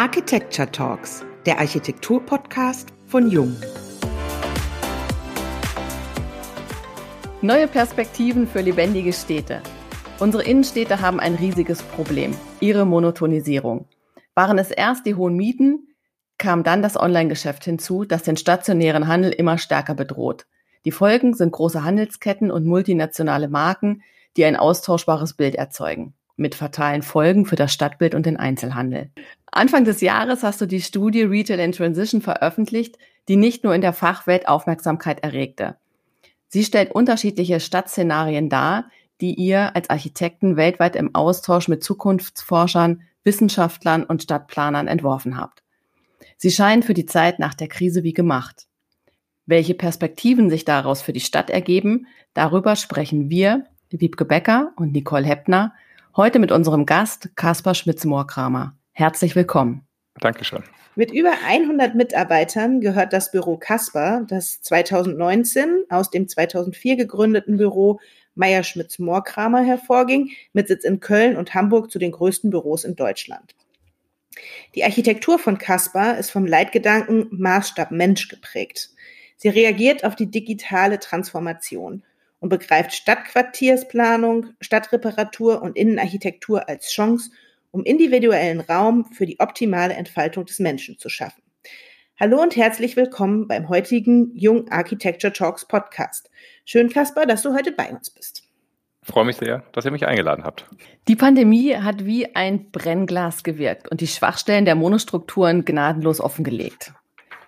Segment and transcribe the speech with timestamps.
[0.00, 3.54] Architecture Talks, der Architektur-Podcast von Jung.
[7.42, 9.60] Neue Perspektiven für lebendige Städte.
[10.18, 13.88] Unsere Innenstädte haben ein riesiges Problem, ihre Monotonisierung.
[14.34, 15.88] Waren es erst die hohen Mieten,
[16.38, 20.46] kam dann das Online-Geschäft hinzu, das den stationären Handel immer stärker bedroht.
[20.86, 24.02] Die Folgen sind große Handelsketten und multinationale Marken,
[24.38, 29.10] die ein austauschbares Bild erzeugen, mit fatalen Folgen für das Stadtbild und den Einzelhandel.
[29.52, 32.96] Anfang des Jahres hast du die Studie Retail in Transition veröffentlicht,
[33.28, 35.76] die nicht nur in der Fachwelt Aufmerksamkeit erregte.
[36.48, 44.02] Sie stellt unterschiedliche Stadtszenarien dar, die ihr als Architekten weltweit im Austausch mit Zukunftsforschern, Wissenschaftlern
[44.02, 45.62] und Stadtplanern entworfen habt.
[46.38, 48.66] Sie scheinen für die Zeit nach der Krise wie gemacht.
[49.46, 55.26] Welche Perspektiven sich daraus für die Stadt ergeben, darüber sprechen wir, Wiebke Becker und Nicole
[55.26, 55.74] Heppner,
[56.20, 58.76] heute mit unserem Gast Kaspar Schmitz-Moorkramer.
[58.92, 59.86] Herzlich willkommen.
[60.20, 60.62] Dankeschön.
[60.94, 68.00] Mit über 100 Mitarbeitern gehört das Büro Kaspar, das 2019 aus dem 2004 gegründeten Büro
[68.34, 72.96] Meier Schmitz Moorkramer hervorging, mit Sitz in Köln und Hamburg zu den größten Büros in
[72.96, 73.54] Deutschland.
[74.74, 78.90] Die Architektur von Kaspar ist vom Leitgedanken Maßstab Mensch geprägt.
[79.38, 82.02] Sie reagiert auf die digitale Transformation
[82.40, 87.30] und begreift Stadtquartiersplanung, Stadtreparatur und Innenarchitektur als Chance,
[87.70, 91.42] um individuellen Raum für die optimale Entfaltung des Menschen zu schaffen.
[92.18, 96.30] Hallo und herzlich willkommen beim heutigen Jung Architecture Talks Podcast.
[96.64, 98.42] Schön, Kaspar, dass du heute bei uns bist.
[99.02, 100.66] Ich freue mich sehr, dass ihr mich eingeladen habt.
[101.08, 106.92] Die Pandemie hat wie ein Brennglas gewirkt und die Schwachstellen der Monostrukturen gnadenlos offengelegt.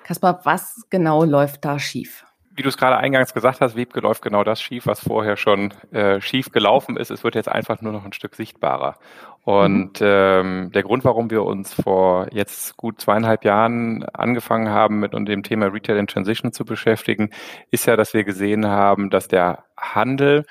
[0.04, 2.24] Kaspar, was genau läuft da schief?
[2.54, 5.72] Wie du es gerade eingangs gesagt hast, Wiebke läuft genau das schief, was vorher schon
[5.90, 7.10] äh, schief gelaufen ist.
[7.10, 8.96] Es wird jetzt einfach nur noch ein Stück sichtbarer.
[9.44, 10.06] Und mhm.
[10.06, 15.42] ähm, der Grund, warum wir uns vor jetzt gut zweieinhalb Jahren angefangen haben, mit dem
[15.42, 17.30] Thema Retail in Transition zu beschäftigen,
[17.70, 20.44] ist ja, dass wir gesehen haben, dass der Handel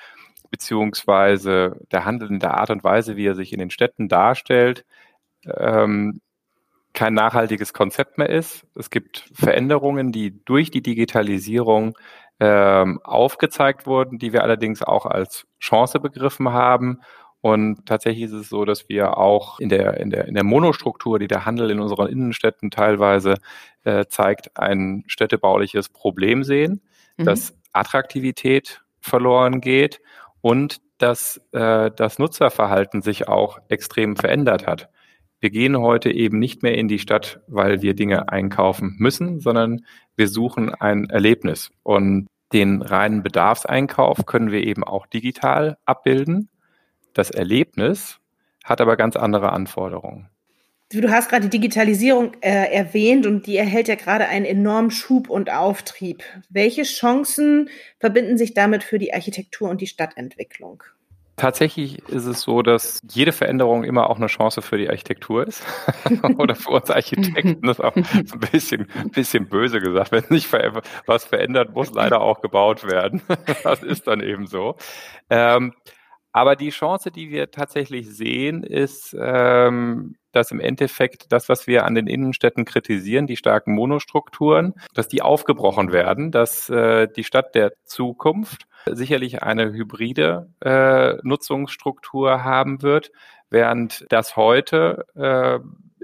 [0.50, 4.84] beziehungsweise der Handel in der Art und Weise, wie er sich in den Städten darstellt,
[5.46, 6.20] ähm,
[6.94, 8.66] kein nachhaltiges Konzept mehr ist.
[8.74, 11.96] Es gibt Veränderungen, die durch die Digitalisierung
[12.40, 17.00] ähm, aufgezeigt wurden, die wir allerdings auch als Chance begriffen haben.
[17.40, 21.18] Und tatsächlich ist es so, dass wir auch in der, in der, in der Monostruktur,
[21.18, 23.36] die der Handel in unseren Innenstädten teilweise
[23.84, 26.82] äh, zeigt, ein städtebauliches Problem sehen,
[27.16, 27.24] mhm.
[27.24, 30.00] dass Attraktivität verloren geht
[30.40, 34.88] und dass äh, das Nutzerverhalten sich auch extrem verändert hat
[35.42, 39.84] wir gehen heute eben nicht mehr in die Stadt, weil wir Dinge einkaufen müssen, sondern
[40.14, 41.70] wir suchen ein Erlebnis.
[41.82, 46.48] Und den reinen Bedarfseinkauf können wir eben auch digital abbilden.
[47.12, 48.20] Das Erlebnis
[48.62, 50.28] hat aber ganz andere Anforderungen.
[50.92, 55.28] Du hast gerade die Digitalisierung äh, erwähnt und die erhält ja gerade einen enormen Schub
[55.28, 56.22] und Auftrieb.
[56.50, 60.84] Welche Chancen verbinden sich damit für die Architektur und die Stadtentwicklung?
[61.36, 65.64] Tatsächlich ist es so, dass jede Veränderung immer auch eine Chance für die Architektur ist.
[66.38, 70.12] Oder für uns Architekten das ist auch ein bisschen, bisschen böse gesagt.
[70.12, 70.48] Wenn sich
[71.06, 73.22] was verändert, muss leider auch gebaut werden.
[73.64, 74.76] Das ist dann eben so.
[75.30, 75.72] Ähm,
[76.32, 81.84] aber die Chance, die wir tatsächlich sehen, ist, ähm, dass im Endeffekt das, was wir
[81.84, 87.54] an den Innenstädten kritisieren, die starken Monostrukturen, dass die aufgebrochen werden, dass äh, die Stadt
[87.54, 93.12] der Zukunft sicherlich eine hybride äh, Nutzungsstruktur haben wird,
[93.50, 95.58] während das heute äh,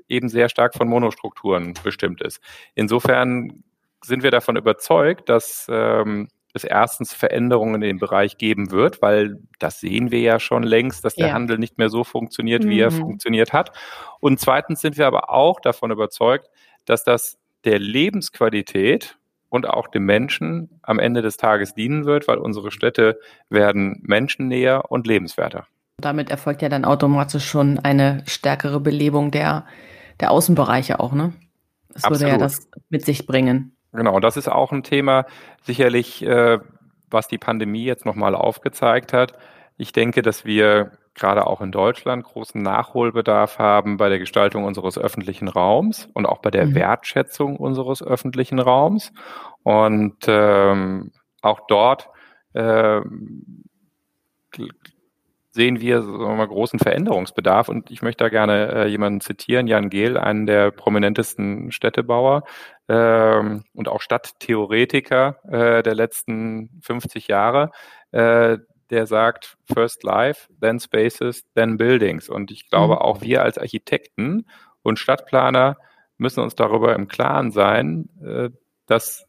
[0.09, 2.41] eben sehr stark von Monostrukturen bestimmt ist.
[2.75, 3.65] Insofern
[4.05, 9.39] sind wir davon überzeugt, dass ähm, es erstens Veränderungen in dem Bereich geben wird, weil
[9.59, 11.33] das sehen wir ja schon längst, dass der ja.
[11.35, 12.81] Handel nicht mehr so funktioniert, wie mhm.
[12.81, 13.73] er funktioniert hat.
[14.21, 16.49] Und zweitens sind wir aber auch davon überzeugt,
[16.85, 19.19] dass das der Lebensqualität
[19.51, 24.91] und auch dem Menschen am Ende des Tages dienen wird, weil unsere Städte werden menschennäher
[24.91, 25.67] und lebenswerter.
[26.01, 29.67] Damit erfolgt ja dann automatisch schon eine stärkere Belebung der,
[30.21, 31.33] der Außenbereiche auch, ne?
[31.89, 32.21] Das Absolut.
[32.21, 33.75] würde ja das mit sich bringen.
[33.93, 35.25] Genau, das ist auch ein Thema,
[35.63, 36.59] sicherlich, äh,
[37.11, 39.33] was die Pandemie jetzt nochmal aufgezeigt hat.
[39.77, 44.99] Ich denke, dass wir gerade auch in Deutschland großen Nachholbedarf haben bei der Gestaltung unseres
[44.99, 46.75] öffentlichen Raums und auch bei der mhm.
[46.75, 49.13] Wertschätzung unseres öffentlichen Raums.
[49.63, 51.13] Und ähm,
[51.43, 52.09] auch dort
[52.55, 53.65] ähm,
[55.51, 57.69] sehen wir so mal, großen Veränderungsbedarf.
[57.69, 62.45] Und ich möchte da gerne äh, jemanden zitieren, Jan Gehl, einen der prominentesten Städtebauer
[62.89, 67.71] ähm, und auch Stadttheoretiker äh, der letzten 50 Jahre,
[68.13, 68.59] äh,
[68.91, 72.29] der sagt, first life, then spaces, then buildings.
[72.29, 73.01] Und ich glaube, mhm.
[73.01, 74.47] auch wir als Architekten
[74.83, 75.77] und Stadtplaner
[76.17, 78.51] müssen uns darüber im Klaren sein, äh,
[78.87, 79.27] dass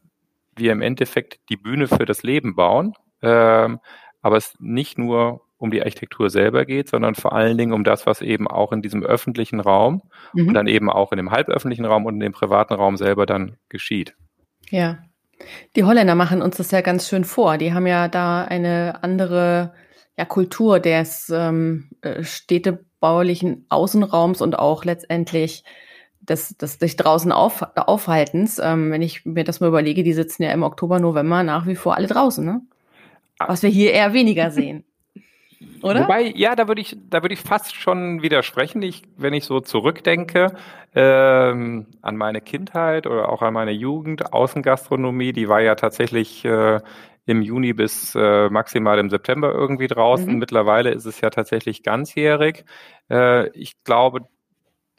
[0.56, 3.80] wir im Endeffekt die Bühne für das Leben bauen, ähm,
[4.22, 8.06] aber es nicht nur um die Architektur selber geht, sondern vor allen Dingen um das,
[8.06, 10.02] was eben auch in diesem öffentlichen Raum
[10.32, 10.48] mhm.
[10.48, 13.56] und dann eben auch in dem halböffentlichen Raum und in dem privaten Raum selber dann
[13.68, 14.14] geschieht.
[14.70, 14.98] Ja.
[15.76, 17.58] Die Holländer machen uns das ja ganz schön vor.
[17.58, 19.74] Die haben ja da eine andere
[20.16, 25.64] ja, Kultur des ähm, äh, städtebaulichen Außenraums und auch letztendlich
[26.20, 28.58] des, des sich draußen auf, Aufhaltens.
[28.62, 31.76] Ähm, wenn ich mir das mal überlege, die sitzen ja im Oktober, November nach wie
[31.76, 32.62] vor alle draußen, ne?
[33.38, 34.84] Was wir hier eher weniger sehen.
[35.82, 36.04] Oder?
[36.04, 38.82] Wobei, ja, da würde ich, da würde ich fast schon widersprechen.
[38.82, 40.52] Ich, wenn ich so zurückdenke
[40.94, 46.80] ähm, an meine Kindheit oder auch an meine Jugend, Außengastronomie, die war ja tatsächlich äh,
[47.26, 50.32] im Juni bis äh, maximal im September irgendwie draußen.
[50.32, 50.38] Mhm.
[50.38, 52.64] Mittlerweile ist es ja tatsächlich ganzjährig.
[53.10, 54.22] Äh, ich glaube,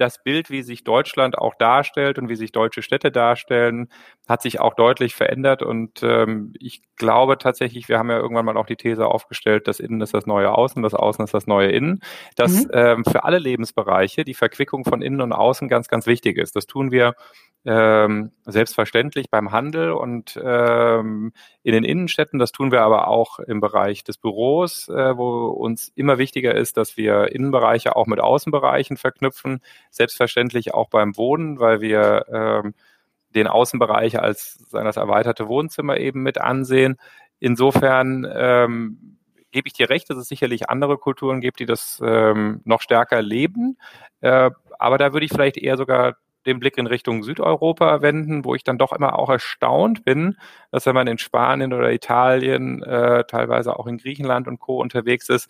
[0.02, 3.88] das Bild, wie sich Deutschland auch darstellt und wie sich deutsche Städte darstellen,
[4.28, 5.62] hat sich auch deutlich verändert.
[5.62, 9.80] Und ähm, ich glaube tatsächlich, wir haben ja irgendwann mal auch die These aufgestellt, das
[9.80, 12.02] Innen ist das neue Außen, das Außen ist das neue Innen,
[12.36, 12.72] dass mhm.
[12.74, 16.56] ähm, für alle Lebensbereiche die Verquickung von Innen und Außen ganz, ganz wichtig ist.
[16.56, 17.14] Das tun wir
[17.66, 21.32] ähm, selbstverständlich beim Handel und ähm,
[21.64, 22.40] in den Innenstädten.
[22.40, 26.78] Das tun wir aber auch im Bereich des Büros, äh, wo uns immer wichtiger ist,
[26.78, 29.62] dass wir Innenbereiche auch mit Außenbereichen verknüpfen.
[29.92, 32.74] Selbstverständlich auch beim Wohnen, weil wir ähm,
[33.36, 36.98] den Außenbereich als das erweiterte Wohnzimmer eben mit ansehen.
[37.40, 39.18] Insofern ähm,
[39.52, 43.22] gebe ich dir recht, dass es sicherlich andere Kulturen gibt, die das ähm, noch stärker
[43.22, 43.78] leben.
[44.22, 46.16] Äh, aber da würde ich vielleicht eher sogar
[46.46, 50.38] den Blick in Richtung Südeuropa wenden, wo ich dann doch immer auch erstaunt bin,
[50.72, 54.82] dass wenn man in Spanien oder Italien, äh, teilweise auch in Griechenland und Co.
[54.82, 55.50] unterwegs ist,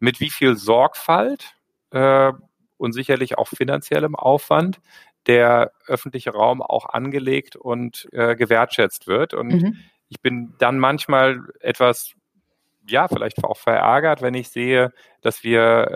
[0.00, 1.54] mit wie viel Sorgfalt
[1.90, 2.32] äh,
[2.76, 4.80] und sicherlich auch finanziellem Aufwand
[5.26, 9.32] der öffentliche Raum auch angelegt und äh, gewertschätzt wird.
[9.34, 9.76] Und mhm.
[10.08, 12.14] ich bin dann manchmal etwas
[12.86, 14.92] ja, vielleicht auch verärgert, wenn ich sehe,
[15.22, 15.88] dass wir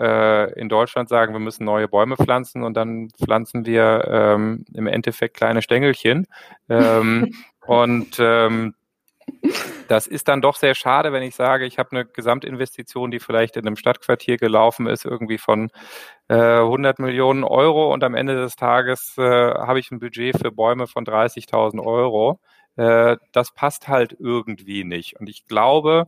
[0.55, 4.87] äh, in Deutschland sagen, wir müssen neue Bäume pflanzen und dann pflanzen wir ähm, im
[4.87, 6.27] Endeffekt kleine Stängelchen.
[6.67, 7.33] Ähm,
[7.67, 8.73] und ähm,
[9.87, 13.57] das ist dann doch sehr schade, wenn ich sage, ich habe eine Gesamtinvestition, die vielleicht
[13.57, 15.69] in einem Stadtquartier gelaufen ist, irgendwie von
[16.27, 20.51] äh, 100 Millionen Euro und am Ende des Tages äh, habe ich ein Budget für
[20.51, 22.39] Bäume von 30.000 Euro.
[22.75, 25.19] Äh, das passt halt irgendwie nicht.
[25.19, 26.07] Und ich glaube,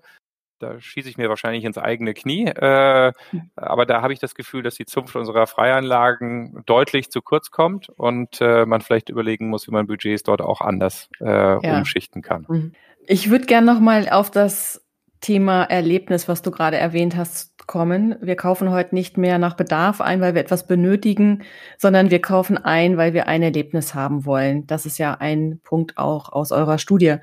[0.62, 2.46] da schieße ich mir wahrscheinlich ins eigene Knie.
[2.46, 3.14] Äh,
[3.56, 7.90] aber da habe ich das Gefühl, dass die Zunft unserer Freianlagen deutlich zu kurz kommt
[7.90, 11.78] und äh, man vielleicht überlegen muss, wie man Budgets dort auch anders äh, ja.
[11.78, 12.46] umschichten kann.
[12.48, 12.72] Mhm.
[13.08, 14.86] Ich würde gerne nochmal auf das
[15.22, 18.16] Thema Erlebnis, was du gerade erwähnt hast, kommen.
[18.22, 21.44] Wir kaufen heute nicht mehr nach Bedarf ein, weil wir etwas benötigen,
[21.78, 24.66] sondern wir kaufen ein, weil wir ein Erlebnis haben wollen.
[24.68, 27.18] Das ist ja ein Punkt auch aus eurer Studie.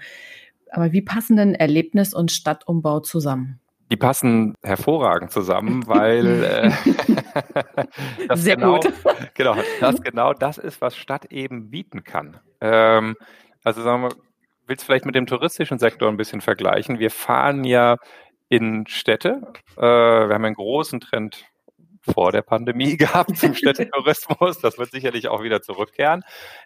[0.73, 3.61] Aber wie passen denn Erlebnis und Stadtumbau zusammen?
[3.91, 6.71] Die passen hervorragend zusammen, weil äh,
[8.29, 8.93] das Sehr genau, gut.
[9.35, 12.39] genau, das genau das ist, was Stadt eben bieten kann.
[12.61, 13.17] Ähm,
[13.65, 14.11] also sagen wir,
[14.67, 16.99] willst du vielleicht mit dem touristischen Sektor ein bisschen vergleichen?
[16.99, 17.97] Wir fahren ja
[18.51, 19.41] in Städte.
[19.77, 21.47] Äh, wir haben einen großen Trend
[22.03, 24.59] vor der Pandemie gehabt zum Städtetourismus.
[24.59, 26.23] Das wird sicherlich auch wieder zurückkehren.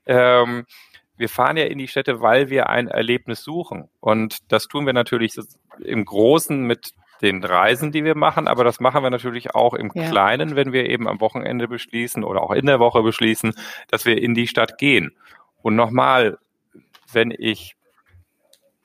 [0.06, 0.66] Ähm,
[1.16, 3.88] wir fahren ja in die Städte, weil wir ein Erlebnis suchen.
[4.00, 5.38] Und das tun wir natürlich
[5.78, 9.92] im Großen mit den Reisen, die wir machen, aber das machen wir natürlich auch im
[9.94, 10.08] ja.
[10.10, 13.54] Kleinen, wenn wir eben am Wochenende beschließen oder auch in der Woche beschließen,
[13.88, 15.16] dass wir in die Stadt gehen.
[15.62, 16.38] Und nochmal,
[17.12, 17.76] wenn ich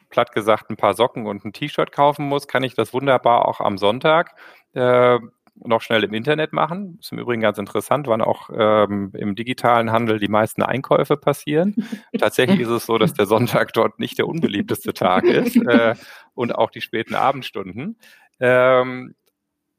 [0.09, 3.59] platt gesagt ein paar Socken und ein T-Shirt kaufen muss, kann ich das wunderbar auch
[3.59, 4.35] am Sonntag
[4.73, 5.19] äh,
[5.65, 6.97] noch schnell im Internet machen.
[6.99, 11.75] Ist im Übrigen ganz interessant, wann auch ähm, im digitalen Handel die meisten Einkäufe passieren.
[12.17, 15.95] Tatsächlich ist es so, dass der Sonntag dort nicht der unbeliebteste Tag ist äh,
[16.33, 17.97] und auch die späten Abendstunden.
[18.39, 19.15] Ähm,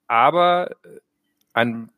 [0.06, 0.70] aber
[1.52, 1.90] ein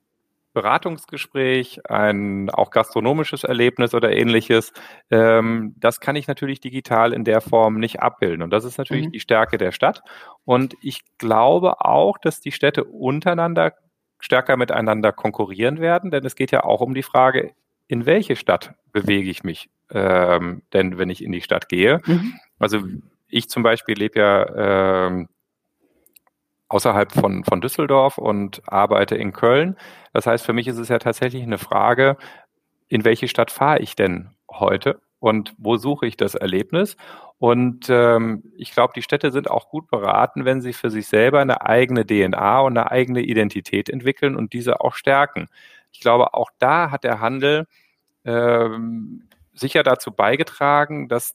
[0.53, 4.73] Beratungsgespräch, ein auch gastronomisches Erlebnis oder ähnliches,
[5.11, 8.43] ähm, das kann ich natürlich digital in der Form nicht abbilden.
[8.43, 9.13] Und das ist natürlich mhm.
[9.13, 10.03] die Stärke der Stadt.
[10.45, 13.75] Und ich glaube auch, dass die Städte untereinander
[14.19, 17.53] stärker miteinander konkurrieren werden, denn es geht ja auch um die Frage,
[17.89, 22.01] in welche Stadt bewege ich mich ähm, denn, wenn ich in die Stadt gehe?
[22.07, 22.35] Mhm.
[22.59, 22.83] Also
[23.29, 25.29] ich zum Beispiel lebe ja ähm,
[26.71, 29.77] außerhalb von, von Düsseldorf und arbeite in Köln.
[30.13, 32.17] Das heißt, für mich ist es ja tatsächlich eine Frage,
[32.89, 36.97] in welche Stadt fahre ich denn heute und wo suche ich das Erlebnis?
[37.39, 41.41] Und ähm, ich glaube, die Städte sind auch gut beraten, wenn sie für sich selber
[41.41, 45.49] eine eigene DNA und eine eigene Identität entwickeln und diese auch stärken.
[45.91, 47.67] Ich glaube, auch da hat der Handel
[48.25, 51.35] ähm, sicher dazu beigetragen, dass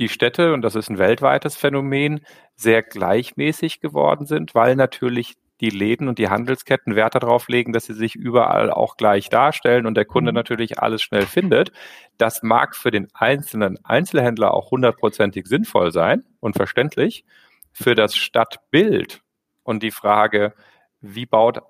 [0.00, 2.20] die Städte, und das ist ein weltweites Phänomen,
[2.56, 7.84] sehr gleichmäßig geworden sind, weil natürlich die Läden und die Handelsketten Wert darauf legen, dass
[7.84, 10.36] sie sich überall auch gleich darstellen und der Kunde mhm.
[10.36, 11.70] natürlich alles schnell findet.
[12.16, 17.24] Das mag für den einzelnen Einzelhändler auch hundertprozentig sinnvoll sein und verständlich.
[17.72, 19.22] Für das Stadtbild
[19.62, 20.54] und die Frage,
[21.00, 21.60] wie baut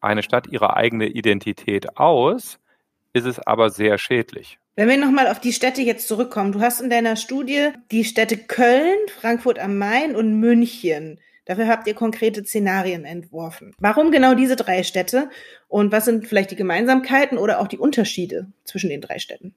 [0.00, 2.58] eine Stadt ihre eigene Identität aus,
[3.12, 4.58] ist es aber sehr schädlich.
[4.78, 8.36] Wenn wir nochmal auf die Städte jetzt zurückkommen, du hast in deiner Studie die Städte
[8.36, 11.18] Köln, Frankfurt am Main und München.
[11.46, 13.74] Dafür habt ihr konkrete Szenarien entworfen.
[13.78, 15.30] Warum genau diese drei Städte
[15.68, 19.54] und was sind vielleicht die Gemeinsamkeiten oder auch die Unterschiede zwischen den drei Städten?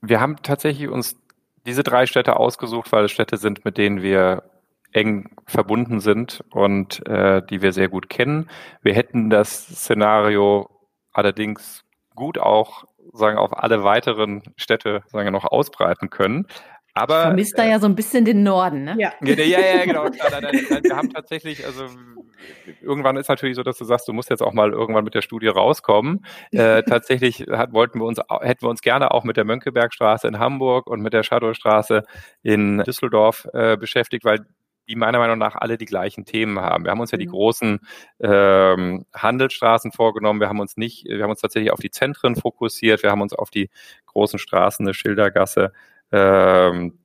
[0.00, 1.16] Wir haben tatsächlich uns
[1.64, 4.42] diese drei Städte ausgesucht, weil es Städte sind, mit denen wir
[4.90, 8.50] eng verbunden sind und äh, die wir sehr gut kennen.
[8.82, 10.68] Wir hätten das Szenario
[11.12, 11.84] allerdings
[12.16, 16.46] gut auch sagen auf alle weiteren Städte sagen wir, noch ausbreiten können.
[16.94, 18.96] Aber ich vermisst da ja so ein bisschen den Norden, ne?
[18.98, 20.04] Ja, ja, ja, genau.
[20.04, 21.86] Wir haben tatsächlich, also
[22.82, 25.22] irgendwann ist natürlich so, dass du sagst, du musst jetzt auch mal irgendwann mit der
[25.22, 26.24] Studie rauskommen.
[26.52, 30.38] Äh, tatsächlich hat, wollten wir uns, hätten wir uns gerne auch mit der Mönckebergstraße in
[30.38, 32.02] Hamburg und mit der Schadowstraße
[32.42, 34.40] in Düsseldorf äh, beschäftigt, weil
[34.88, 36.84] die meiner Meinung nach alle die gleichen Themen haben.
[36.84, 37.32] Wir haben uns ja die mhm.
[37.32, 37.80] großen
[38.20, 40.40] ähm, Handelsstraßen vorgenommen.
[40.40, 43.02] Wir haben uns nicht, wir haben uns tatsächlich auf die Zentren fokussiert.
[43.02, 43.70] Wir haben uns auf die
[44.06, 45.72] großen Straßen, eine Schildergasse,
[46.10, 46.98] ähm,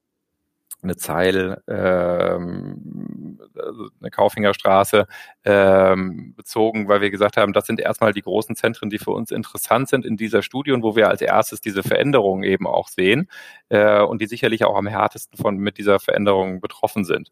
[0.88, 5.08] eine Zeil, ähm, also eine Kaufingerstraße
[5.44, 9.32] ähm, bezogen, weil wir gesagt haben, das sind erstmal die großen Zentren, die für uns
[9.32, 13.30] interessant sind in dieser Studie und wo wir als erstes diese Veränderungen eben auch sehen
[13.70, 17.30] äh, und die sicherlich auch am härtesten von mit dieser Veränderung betroffen sind.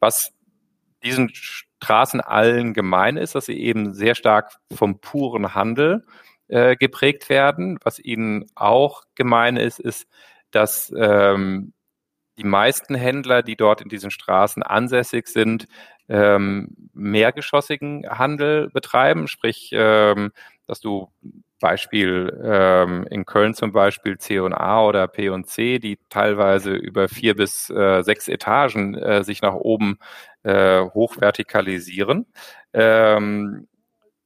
[0.00, 0.32] Was
[1.02, 6.04] diesen Straßen allen gemein ist, dass sie eben sehr stark vom puren Handel
[6.48, 7.78] äh, geprägt werden.
[7.82, 10.08] Was ihnen auch gemein ist, ist,
[10.50, 11.72] dass ähm,
[12.38, 15.66] die meisten Händler, die dort in diesen Straßen ansässig sind,
[16.08, 20.30] ähm, mehrgeschossigen Handel betreiben, sprich, ähm,
[20.66, 21.10] dass du
[21.60, 28.02] Beispiel ähm, in Köln zum Beispiel C&A oder P&C, die teilweise über vier bis äh,
[28.02, 29.98] sechs Etagen äh, sich nach oben
[30.44, 32.26] äh, hochvertikalisieren.
[32.72, 33.66] Ähm,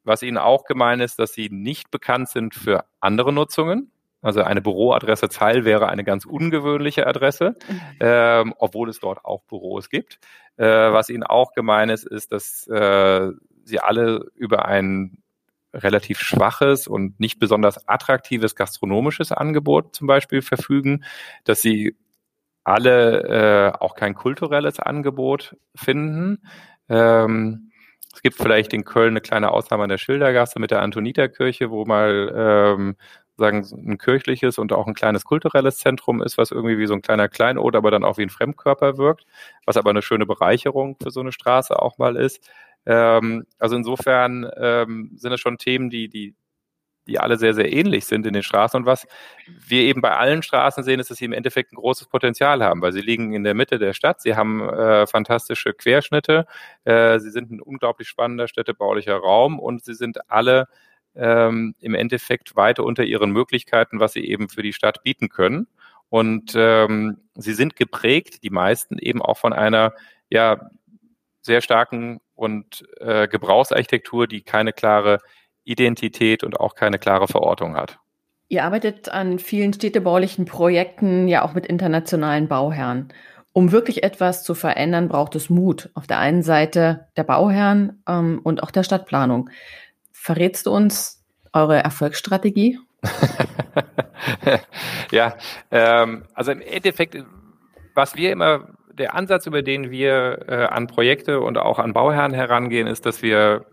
[0.04, 3.90] was ihnen auch gemein ist, dass sie nicht bekannt sind für andere Nutzungen.
[4.22, 7.80] Also eine Büroadresse Zeil wäre eine ganz ungewöhnliche Adresse, mhm.
[8.00, 10.20] ähm, obwohl es dort auch Büros gibt.
[10.56, 13.30] Äh, was ihnen auch gemein ist, ist, dass äh,
[13.64, 15.18] sie alle über ein
[15.74, 21.04] relativ schwaches und nicht besonders attraktives gastronomisches Angebot zum Beispiel verfügen,
[21.44, 21.96] dass sie
[22.64, 26.42] alle äh, auch kein kulturelles Angebot finden.
[26.88, 27.72] Ähm,
[28.14, 31.86] es gibt vielleicht in Köln eine kleine Ausnahme an der Schildergasse mit der Antoniterkirche, wo
[31.86, 32.96] mal ähm,
[33.36, 37.02] sagen, ein kirchliches und auch ein kleines kulturelles Zentrum ist, was irgendwie wie so ein
[37.02, 39.24] kleiner Kleinod, aber dann auch wie ein Fremdkörper wirkt,
[39.66, 42.40] was aber eine schöne Bereicherung für so eine Straße auch mal ist.
[42.86, 46.34] Ähm, also insofern ähm, sind es schon Themen, die, die,
[47.06, 48.78] die alle sehr, sehr ähnlich sind in den Straßen.
[48.78, 49.06] Und was
[49.46, 52.82] wir eben bei allen Straßen sehen, ist, dass sie im Endeffekt ein großes Potenzial haben,
[52.82, 56.46] weil sie liegen in der Mitte der Stadt, sie haben äh, fantastische Querschnitte,
[56.84, 60.68] äh, sie sind ein unglaublich spannender städtebaulicher Raum und sie sind alle
[61.14, 65.66] ähm, im Endeffekt weiter unter ihren Möglichkeiten, was sie eben für die Stadt bieten können.
[66.08, 69.94] Und ähm, sie sind geprägt, die meisten eben auch von einer
[70.30, 70.70] ja
[71.40, 75.18] sehr starken und äh, Gebrauchsarchitektur, die keine klare
[75.64, 77.98] Identität und auch keine klare Verortung hat.
[78.48, 83.08] Ihr arbeitet an vielen städtebaulichen Projekten, ja auch mit internationalen Bauherren.
[83.54, 85.90] Um wirklich etwas zu verändern, braucht es Mut.
[85.94, 89.50] Auf der einen Seite der Bauherren ähm, und auch der Stadtplanung.
[90.22, 91.20] Verrätst du uns
[91.52, 92.78] eure Erfolgsstrategie?
[95.10, 95.34] ja,
[95.72, 97.16] ähm, also im Endeffekt,
[97.96, 102.32] was wir immer, der Ansatz, über den wir äh, an Projekte und auch an Bauherren
[102.32, 103.66] herangehen, ist, dass wir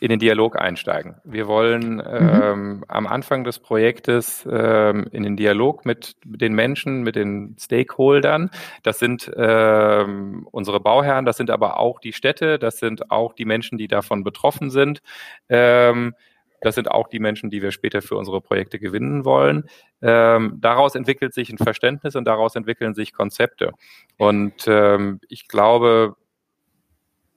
[0.00, 1.16] in den Dialog einsteigen.
[1.24, 2.02] Wir wollen mhm.
[2.02, 8.50] ähm, am Anfang des Projektes ähm, in den Dialog mit den Menschen, mit den Stakeholdern.
[8.82, 13.44] Das sind ähm, unsere Bauherren, das sind aber auch die Städte, das sind auch die
[13.44, 15.02] Menschen, die davon betroffen sind.
[15.50, 16.14] Ähm,
[16.62, 19.64] das sind auch die Menschen, die wir später für unsere Projekte gewinnen wollen.
[20.02, 23.72] Ähm, daraus entwickelt sich ein Verständnis und daraus entwickeln sich Konzepte.
[24.18, 26.16] Und ähm, ich glaube,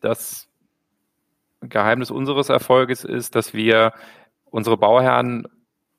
[0.02, 0.50] dass
[1.70, 3.94] Geheimnis unseres Erfolges ist, dass wir
[4.46, 5.48] unsere Bauherren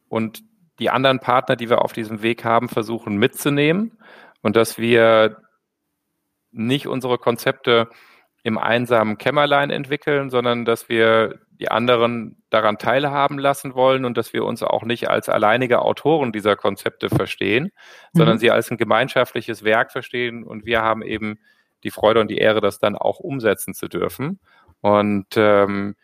[0.08, 0.42] und
[0.78, 3.98] die anderen Partner, die wir auf diesem Weg haben, versuchen mitzunehmen
[4.42, 5.38] und dass wir
[6.50, 7.88] nicht unsere Konzepte
[8.42, 14.32] im einsamen Kämmerlein entwickeln, sondern dass wir die anderen daran teilhaben lassen wollen und dass
[14.32, 18.18] wir uns auch nicht als alleinige Autoren dieser Konzepte verstehen, mhm.
[18.18, 21.38] sondern sie als ein gemeinschaftliches Werk verstehen und wir haben eben
[21.84, 24.40] die Freude und die Ehre, das dann auch umsetzen zu dürfen.
[24.84, 25.94] Und ähm,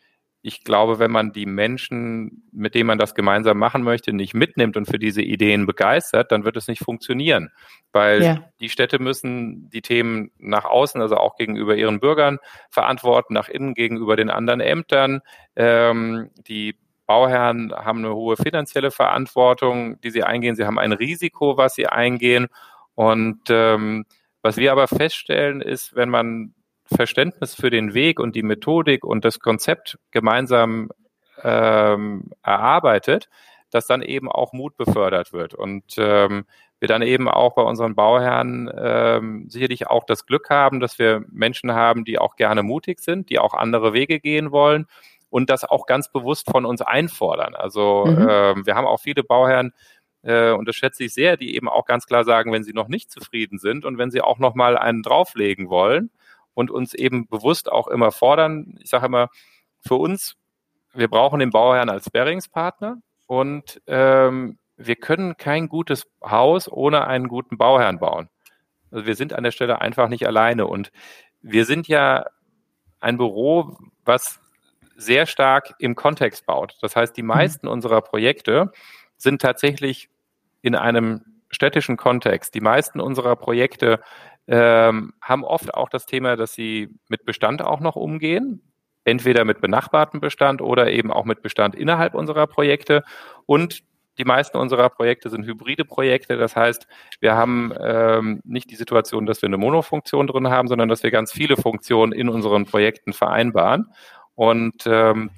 [0.41, 4.79] ich glaube, wenn man die Menschen, mit denen man das gemeinsam machen möchte, nicht mitnimmt
[4.79, 7.51] und für diese Ideen begeistert, dann wird es nicht funktionieren.
[7.93, 8.45] Weil ja.
[8.59, 12.39] die Städte müssen die Themen nach außen, also auch gegenüber ihren Bürgern
[12.71, 15.21] verantworten, nach innen gegenüber den anderen Ämtern.
[15.57, 20.57] Ähm, die Bauherren haben eine hohe finanzielle Verantwortung, die sie eingehen.
[20.57, 22.47] Sie haben ein Risiko, was sie eingehen.
[22.95, 24.07] Und ähm,
[24.41, 26.55] was wir aber feststellen, ist, wenn man
[26.95, 30.91] Verständnis für den Weg und die Methodik und das Konzept gemeinsam
[31.43, 33.29] ähm, erarbeitet,
[33.71, 36.45] dass dann eben auch Mut befördert wird und ähm,
[36.81, 41.23] wir dann eben auch bei unseren Bauherren ähm, sicherlich auch das Glück haben, dass wir
[41.31, 44.87] Menschen haben, die auch gerne mutig sind, die auch andere Wege gehen wollen
[45.29, 47.55] und das auch ganz bewusst von uns einfordern.
[47.55, 48.27] Also mhm.
[48.29, 49.73] ähm, wir haben auch viele Bauherren,
[50.23, 52.89] äh, und das schätze ich sehr, die eben auch ganz klar sagen, wenn sie noch
[52.89, 56.11] nicht zufrieden sind und wenn sie auch noch mal einen drauflegen wollen,
[56.54, 58.78] und uns eben bewusst auch immer fordern.
[58.80, 59.28] Ich sage immer,
[59.80, 60.37] für uns,
[60.92, 67.28] wir brauchen den Bauherrn als Bearingspartner und ähm, wir können kein gutes Haus ohne einen
[67.28, 68.28] guten Bauherrn bauen.
[68.90, 70.90] Also wir sind an der Stelle einfach nicht alleine und
[71.42, 72.26] wir sind ja
[72.99, 74.40] ein Büro, was
[74.97, 76.76] sehr stark im Kontext baut.
[76.83, 77.28] Das heißt, die mhm.
[77.28, 77.73] meisten mhm.
[77.73, 78.73] unserer Projekte
[79.16, 80.09] sind tatsächlich
[80.62, 82.54] in einem städtischen Kontext.
[82.54, 84.00] Die meisten unserer Projekte
[84.47, 88.63] ähm, haben oft auch das Thema, dass sie mit Bestand auch noch umgehen,
[89.05, 93.05] entweder mit benachbartem Bestand oder eben auch mit Bestand innerhalb unserer Projekte.
[93.47, 93.83] Und
[94.19, 96.37] die meisten unserer Projekte sind hybride Projekte.
[96.37, 96.87] Das heißt,
[97.21, 101.11] wir haben ähm, nicht die Situation, dass wir eine Monofunktion drin haben, sondern dass wir
[101.11, 103.87] ganz viele Funktionen in unseren Projekten vereinbaren.
[104.35, 105.31] Und ähm,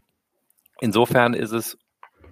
[0.81, 1.79] insofern ist es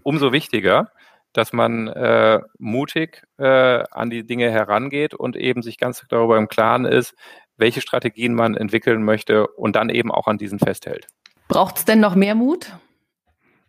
[0.03, 0.91] umso wichtiger,
[1.33, 6.49] dass man äh, mutig äh, an die Dinge herangeht und eben sich ganz darüber im
[6.49, 7.15] Klaren ist,
[7.57, 11.07] welche Strategien man entwickeln möchte und dann eben auch an diesen festhält.
[11.49, 12.73] Braucht es denn noch mehr Mut?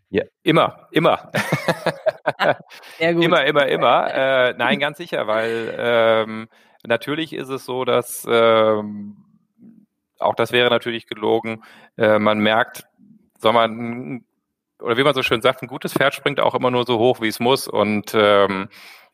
[0.09, 1.31] Ja, immer, immer.
[2.99, 4.13] immer, immer, immer.
[4.13, 6.49] Äh, nein, ganz sicher, weil ähm,
[6.83, 9.23] natürlich ist es so, dass ähm,
[10.19, 11.63] auch das wäre natürlich gelogen.
[11.97, 12.85] Äh, man merkt,
[13.39, 14.25] soll man
[14.81, 17.21] oder wie man so schön sagt, ein gutes Pferd springt auch immer nur so hoch,
[17.21, 17.67] wie es muss.
[17.67, 18.69] Und ähm,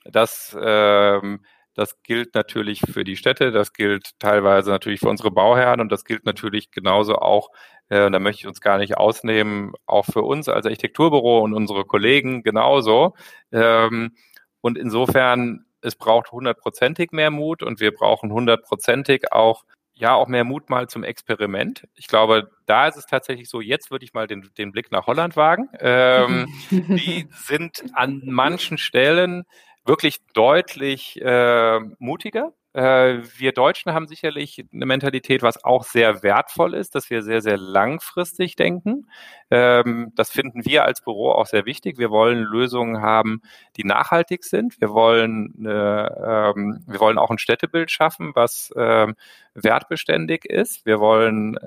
[0.05, 1.41] das, ähm,
[1.73, 6.05] das gilt natürlich für die Städte, das gilt teilweise natürlich für unsere Bauherren und das
[6.05, 7.49] gilt natürlich genauso auch,
[7.89, 11.85] äh, da möchte ich uns gar nicht ausnehmen, auch für uns als Architekturbüro und unsere
[11.85, 13.13] Kollegen genauso.
[13.51, 14.15] Ähm,
[14.61, 19.63] und insofern, es braucht hundertprozentig mehr Mut und wir brauchen hundertprozentig auch
[19.97, 21.87] ja auch mehr Mut mal zum Experiment.
[21.95, 25.07] Ich glaube, da ist es tatsächlich so, jetzt würde ich mal den, den Blick nach
[25.07, 25.69] Holland wagen.
[25.79, 29.43] Ähm, die sind an manchen Stellen
[29.85, 32.53] wirklich deutlich äh, mutiger.
[32.77, 37.41] Äh, wir Deutschen haben sicherlich eine Mentalität, was auch sehr wertvoll ist, dass wir sehr,
[37.41, 39.09] sehr langfristig denken.
[39.49, 41.97] Ähm, das finden wir als Büro auch sehr wichtig.
[41.97, 43.41] Wir wollen Lösungen haben,
[43.77, 44.79] die nachhaltig sind.
[44.79, 49.15] Wir wollen, äh, ähm, wir wollen auch ein Städtebild schaffen, was ähm,
[49.55, 50.85] wertbeständig ist.
[50.85, 51.57] Wir wollen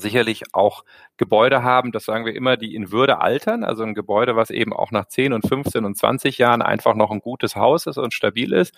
[0.00, 0.84] sicherlich auch
[1.16, 4.72] Gebäude haben, das sagen wir immer, die in Würde altern, also ein Gebäude, was eben
[4.72, 8.14] auch nach 10 und 15 und 20 Jahren einfach noch ein gutes Haus ist und
[8.14, 8.74] stabil ist.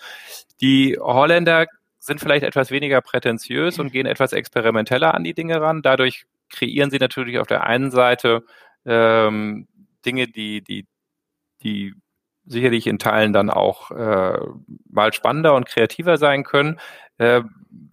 [0.61, 1.67] Die Holländer
[1.99, 5.81] sind vielleicht etwas weniger prätentiös und gehen etwas experimenteller an die Dinge ran.
[5.81, 8.43] Dadurch kreieren sie natürlich auf der einen Seite
[8.85, 9.67] ähm,
[10.05, 10.87] Dinge, die, die,
[11.61, 11.93] die
[12.45, 14.39] sicherlich in Teilen dann auch äh,
[14.89, 16.79] mal spannender und kreativer sein können.
[17.21, 17.43] Äh,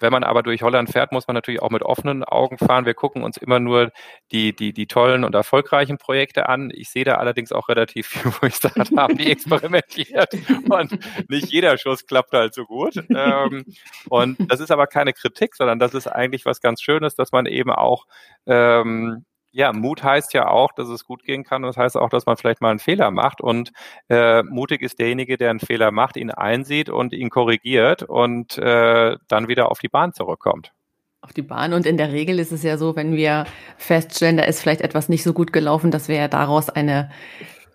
[0.01, 2.87] wenn man aber durch Holland fährt, muss man natürlich auch mit offenen Augen fahren.
[2.87, 3.91] Wir gucken uns immer nur
[4.33, 6.71] die, die, die tollen und erfolgreichen Projekte an.
[6.73, 10.33] Ich sehe da allerdings auch relativ viel, wo ich da haben die experimentiert
[10.71, 12.95] und nicht jeder Schuss klappt halt so gut.
[13.11, 13.67] Ähm,
[14.09, 17.45] und das ist aber keine Kritik, sondern das ist eigentlich was ganz Schönes, dass man
[17.45, 18.07] eben auch
[18.47, 21.63] ähm, ja, Mut heißt ja auch, dass es gut gehen kann.
[21.63, 23.41] Das heißt auch, dass man vielleicht mal einen Fehler macht.
[23.41, 23.73] Und
[24.09, 29.17] äh, mutig ist derjenige, der einen Fehler macht, ihn einsieht und ihn korrigiert und äh,
[29.29, 30.73] dann wieder auf die Bahn zurückkommt.
[31.21, 31.73] Auf die Bahn.
[31.73, 35.09] Und in der Regel ist es ja so, wenn wir feststellen, da ist vielleicht etwas
[35.09, 37.11] nicht so gut gelaufen, dass wir ja daraus eine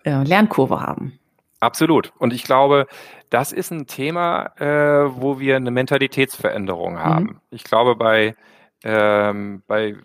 [0.04, 1.18] äh, Lernkurve haben.
[1.60, 2.12] Absolut.
[2.18, 2.86] Und ich glaube,
[3.30, 7.24] das ist ein Thema, äh, wo wir eine Mentalitätsveränderung haben.
[7.24, 7.40] Mhm.
[7.50, 8.36] Ich glaube, bei,
[8.84, 9.96] ähm, bei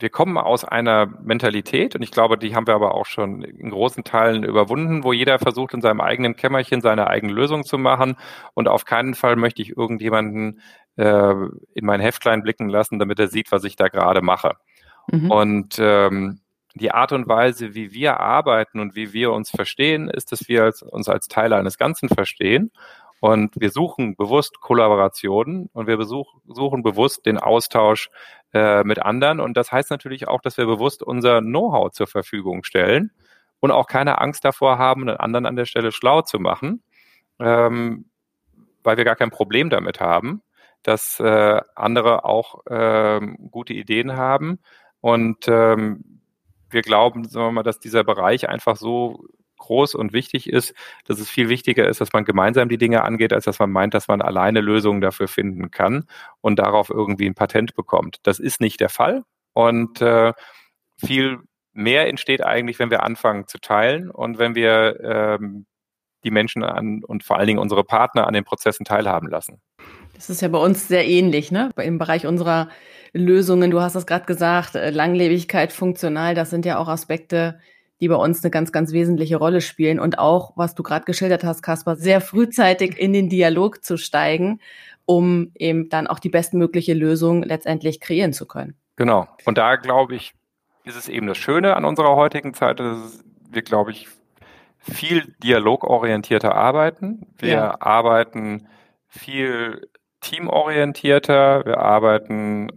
[0.00, 3.70] wir kommen aus einer Mentalität, und ich glaube, die haben wir aber auch schon in
[3.70, 8.16] großen Teilen überwunden, wo jeder versucht, in seinem eigenen Kämmerchen seine eigene Lösung zu machen.
[8.54, 10.60] Und auf keinen Fall möchte ich irgendjemanden
[10.96, 11.34] äh,
[11.74, 14.56] in mein Heftlein blicken lassen, damit er sieht, was ich da gerade mache.
[15.10, 15.30] Mhm.
[15.30, 16.40] Und ähm,
[16.74, 20.64] die Art und Weise, wie wir arbeiten und wie wir uns verstehen, ist, dass wir
[20.64, 22.70] als, uns als Teil eines Ganzen verstehen.
[23.20, 28.10] Und wir suchen bewusst Kollaborationen und wir besuch, suchen bewusst den Austausch
[28.54, 29.40] äh, mit anderen.
[29.40, 33.12] Und das heißt natürlich auch, dass wir bewusst unser Know-how zur Verfügung stellen
[33.60, 36.82] und auch keine Angst davor haben, einen anderen an der Stelle schlau zu machen,
[37.38, 38.06] ähm,
[38.82, 40.42] weil wir gar kein Problem damit haben,
[40.82, 44.60] dass äh, andere auch äh, gute Ideen haben.
[45.02, 46.22] Und ähm,
[46.70, 49.26] wir glauben, sagen wir mal, dass dieser Bereich einfach so
[49.60, 53.32] groß und wichtig ist, dass es viel wichtiger ist, dass man gemeinsam die Dinge angeht,
[53.32, 56.06] als dass man meint, dass man alleine Lösungen dafür finden kann
[56.40, 58.18] und darauf irgendwie ein Patent bekommt.
[58.24, 60.32] Das ist nicht der Fall und äh,
[60.98, 61.38] viel
[61.72, 65.66] mehr entsteht eigentlich, wenn wir anfangen zu teilen und wenn wir ähm,
[66.24, 69.60] die Menschen an und vor allen Dingen unsere Partner an den Prozessen teilhaben lassen.
[70.14, 71.70] Das ist ja bei uns sehr ähnlich, ne?
[71.76, 72.68] Im Bereich unserer
[73.12, 73.70] Lösungen.
[73.70, 77.58] Du hast es gerade gesagt, äh, Langlebigkeit, funktional, das sind ja auch Aspekte,
[78.00, 80.00] die bei uns eine ganz, ganz wesentliche Rolle spielen.
[80.00, 84.60] Und auch, was du gerade geschildert hast, Kaspar, sehr frühzeitig in den Dialog zu steigen,
[85.04, 88.74] um eben dann auch die bestmögliche Lösung letztendlich kreieren zu können.
[88.96, 89.28] Genau.
[89.44, 90.32] Und da glaube ich,
[90.84, 94.08] ist es eben das Schöne an unserer heutigen Zeit, dass wir, glaube ich,
[94.78, 97.26] viel dialogorientierter arbeiten.
[97.38, 97.80] Wir ja.
[97.80, 98.66] arbeiten
[99.08, 99.88] viel
[100.20, 101.64] teamorientierter.
[101.66, 102.68] Wir arbeiten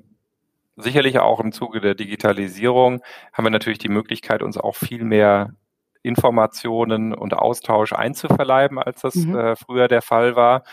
[0.75, 5.53] sicherlich auch im Zuge der Digitalisierung haben wir natürlich die Möglichkeit, uns auch viel mehr
[6.01, 9.36] Informationen und Austausch einzuverleiben, als das mhm.
[9.36, 10.63] äh, früher der Fall war.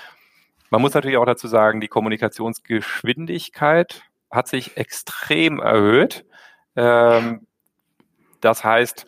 [0.70, 6.24] Man muss natürlich auch dazu sagen, die Kommunikationsgeschwindigkeit hat sich extrem erhöht.
[6.76, 7.46] Ähm,
[8.40, 9.06] das heißt,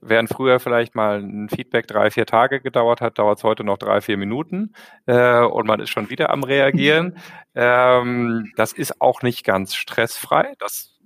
[0.00, 3.78] während früher vielleicht mal ein Feedback drei, vier Tage gedauert hat, dauert es heute noch
[3.78, 4.74] drei, vier Minuten
[5.06, 7.18] äh, und man ist schon wieder am Reagieren.
[7.54, 10.54] ähm, das ist auch nicht ganz stressfrei.
[10.58, 10.98] Das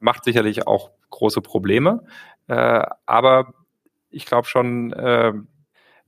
[0.00, 2.04] macht sicherlich auch große Probleme.
[2.48, 3.52] Äh, aber
[4.10, 5.32] ich glaube schon, äh,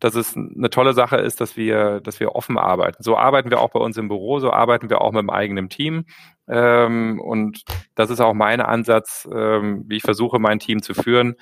[0.00, 3.02] dass es eine tolle Sache ist, dass wir, dass wir offen arbeiten.
[3.02, 5.70] So arbeiten wir auch bei uns im Büro, so arbeiten wir auch mit dem eigenen
[5.70, 6.04] Team.
[6.48, 7.62] Ähm, und
[7.94, 11.36] das ist auch mein Ansatz, ähm, wie ich versuche, mein Team zu führen.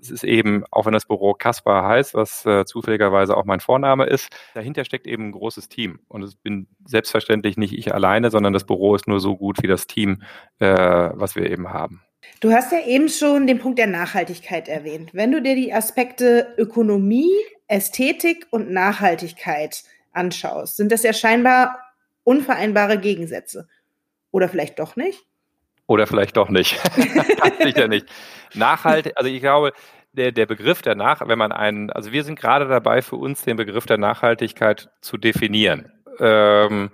[0.00, 4.06] Es ist eben, auch wenn das Büro Kaspar heißt, was äh, zufälligerweise auch mein Vorname
[4.06, 6.00] ist, dahinter steckt eben ein großes Team.
[6.08, 9.68] Und es bin selbstverständlich nicht ich alleine, sondern das Büro ist nur so gut wie
[9.68, 10.22] das Team,
[10.58, 12.02] äh, was wir eben haben.
[12.40, 15.10] Du hast ja eben schon den Punkt der Nachhaltigkeit erwähnt.
[15.12, 17.32] Wenn du dir die Aspekte Ökonomie,
[17.66, 21.78] Ästhetik und Nachhaltigkeit anschaust, sind das ja scheinbar
[22.24, 23.68] unvereinbare Gegensätze.
[24.32, 25.24] Oder vielleicht doch nicht?
[25.86, 26.80] Oder vielleicht doch nicht.
[27.62, 28.06] Sicher nicht.
[28.54, 29.72] Nachhaltig, also ich glaube,
[30.12, 33.42] der, der Begriff der Nach, wenn man einen, also wir sind gerade dabei, für uns
[33.42, 35.92] den Begriff der Nachhaltigkeit zu definieren.
[36.18, 36.90] Ähm,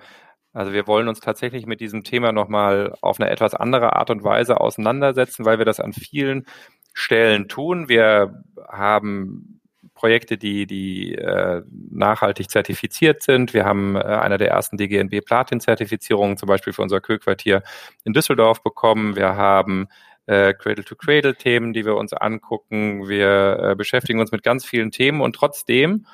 [0.53, 4.25] also wir wollen uns tatsächlich mit diesem Thema nochmal auf eine etwas andere Art und
[4.25, 6.47] Weise auseinandersetzen, weil wir das an vielen
[6.95, 7.89] Stellen tun.
[7.89, 9.58] Wir haben
[9.99, 13.53] Projekte, die, die äh, nachhaltig zertifiziert sind.
[13.53, 17.65] Wir haben äh, einer der ersten DGNB Platin-Zertifizierungen zum Beispiel für unser Kühlquartier
[18.05, 19.17] in Düsseldorf bekommen.
[19.17, 19.89] Wir haben
[20.27, 23.09] äh, Cradle-to-Cradle-Themen, die wir uns angucken.
[23.09, 26.07] Wir äh, beschäftigen uns mit ganz vielen Themen und trotzdem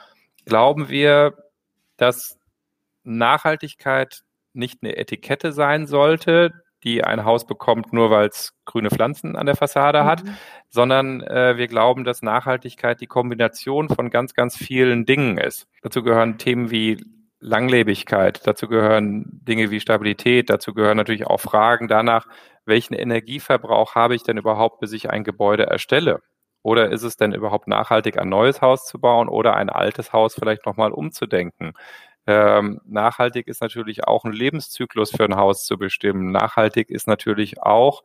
[0.46, 1.34] glauben wir,
[1.98, 2.38] dass
[3.02, 4.22] Nachhaltigkeit
[4.54, 9.46] nicht eine Etikette sein sollte, die ein Haus bekommt, nur weil es grüne Pflanzen an
[9.46, 10.06] der Fassade mhm.
[10.06, 10.22] hat,
[10.68, 15.66] sondern äh, wir glauben, dass Nachhaltigkeit die Kombination von ganz, ganz vielen Dingen ist.
[15.82, 17.02] Dazu gehören Themen wie
[17.40, 22.26] Langlebigkeit, dazu gehören Dinge wie Stabilität, dazu gehören natürlich auch Fragen danach,
[22.64, 26.22] welchen Energieverbrauch habe ich denn überhaupt, bis ich ein Gebäude erstelle?
[26.62, 30.34] Oder ist es denn überhaupt nachhaltig, ein neues Haus zu bauen oder ein altes Haus
[30.34, 31.74] vielleicht nochmal umzudenken?
[32.26, 36.32] Ähm, nachhaltig ist natürlich auch ein Lebenszyklus für ein Haus zu bestimmen.
[36.32, 38.02] Nachhaltig ist natürlich auch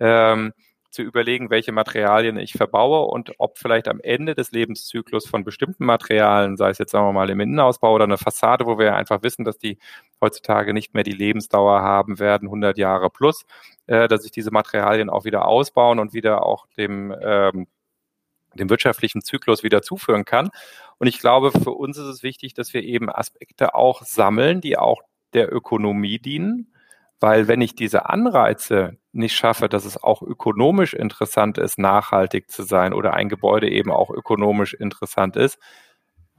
[0.00, 0.52] ähm,
[0.90, 5.84] zu überlegen, welche Materialien ich verbaue und ob vielleicht am Ende des Lebenszyklus von bestimmten
[5.84, 9.22] Materialien, sei es jetzt sagen wir mal im Innenausbau oder eine Fassade, wo wir einfach
[9.22, 9.78] wissen, dass die
[10.20, 13.44] heutzutage nicht mehr die Lebensdauer haben werden, 100 Jahre plus,
[13.86, 17.68] äh, dass sich diese Materialien auch wieder ausbauen und wieder auch dem ähm,
[18.54, 20.50] dem wirtschaftlichen Zyklus wieder zuführen kann.
[20.98, 24.76] Und ich glaube, für uns ist es wichtig, dass wir eben Aspekte auch sammeln, die
[24.76, 26.74] auch der Ökonomie dienen.
[27.20, 32.62] Weil wenn ich diese Anreize nicht schaffe, dass es auch ökonomisch interessant ist, nachhaltig zu
[32.62, 35.58] sein oder ein Gebäude eben auch ökonomisch interessant ist,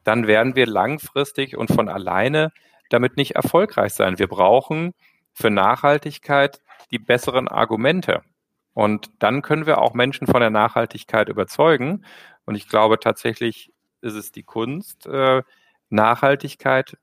[0.03, 2.51] dann werden wir langfristig und von alleine
[2.89, 4.17] damit nicht erfolgreich sein.
[4.17, 4.93] Wir brauchen
[5.33, 8.23] für Nachhaltigkeit die besseren Argumente.
[8.73, 12.05] Und dann können wir auch Menschen von der Nachhaltigkeit überzeugen.
[12.45, 15.43] Und ich glaube tatsächlich ist es die Kunst, äh,
[15.89, 16.97] Nachhaltigkeit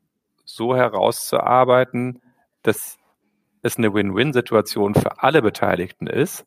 [0.44, 2.20] so herauszuarbeiten,
[2.62, 2.96] dass
[3.62, 6.46] es eine Win-Win-Situation für alle Beteiligten ist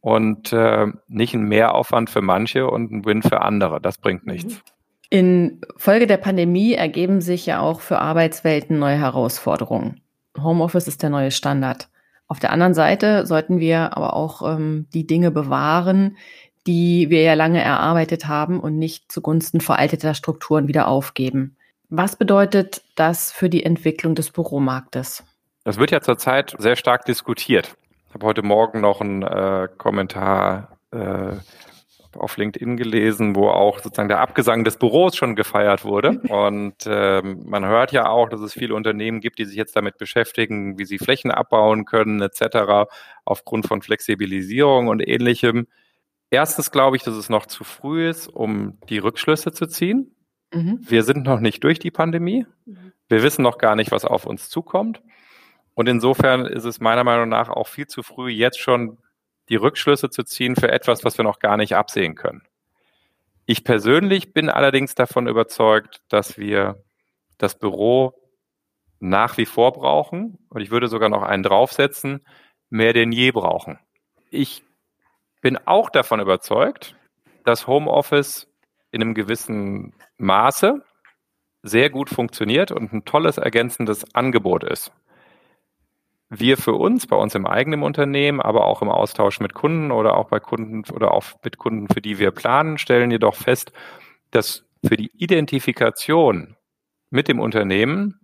[0.00, 3.80] und äh, nicht ein Mehraufwand für manche und ein Win für andere.
[3.80, 4.62] Das bringt nichts.
[5.10, 10.00] In Folge der Pandemie ergeben sich ja auch für Arbeitswelten neue Herausforderungen.
[10.38, 11.88] Homeoffice ist der neue Standard.
[12.28, 16.16] Auf der anderen Seite sollten wir aber auch ähm, die Dinge bewahren,
[16.66, 21.56] die wir ja lange erarbeitet haben und nicht zugunsten veralteter Strukturen wieder aufgeben.
[21.90, 25.22] Was bedeutet das für die Entwicklung des Büromarktes?
[25.64, 27.76] Das wird ja zurzeit sehr stark diskutiert.
[28.08, 31.34] Ich habe heute Morgen noch einen äh, Kommentar äh,
[32.16, 36.20] auf LinkedIn gelesen, wo auch sozusagen der Abgesang des Büros schon gefeiert wurde.
[36.28, 39.98] Und ähm, man hört ja auch, dass es viele Unternehmen gibt, die sich jetzt damit
[39.98, 42.90] beschäftigen, wie sie Flächen abbauen können, etc.,
[43.24, 45.66] aufgrund von Flexibilisierung und ähnlichem.
[46.30, 50.14] Erstens glaube ich, dass es noch zu früh ist, um die Rückschlüsse zu ziehen.
[50.52, 50.80] Mhm.
[50.80, 52.46] Wir sind noch nicht durch die Pandemie.
[53.08, 55.02] Wir wissen noch gar nicht, was auf uns zukommt.
[55.74, 58.98] Und insofern ist es meiner Meinung nach auch viel zu früh, jetzt schon
[59.48, 62.42] die Rückschlüsse zu ziehen für etwas, was wir noch gar nicht absehen können.
[63.46, 66.82] Ich persönlich bin allerdings davon überzeugt, dass wir
[67.36, 68.14] das Büro
[69.00, 72.24] nach wie vor brauchen und ich würde sogar noch einen draufsetzen,
[72.70, 73.78] mehr denn je brauchen.
[74.30, 74.62] Ich
[75.42, 76.96] bin auch davon überzeugt,
[77.44, 78.48] dass Homeoffice
[78.90, 80.82] in einem gewissen Maße
[81.62, 84.90] sehr gut funktioniert und ein tolles ergänzendes Angebot ist
[86.38, 90.16] wir für uns, bei uns im eigenen Unternehmen, aber auch im Austausch mit Kunden oder
[90.16, 93.72] auch bei Kunden oder auch mit Kunden, für die wir planen, stellen jedoch fest,
[94.30, 96.56] dass für die Identifikation
[97.10, 98.20] mit dem Unternehmen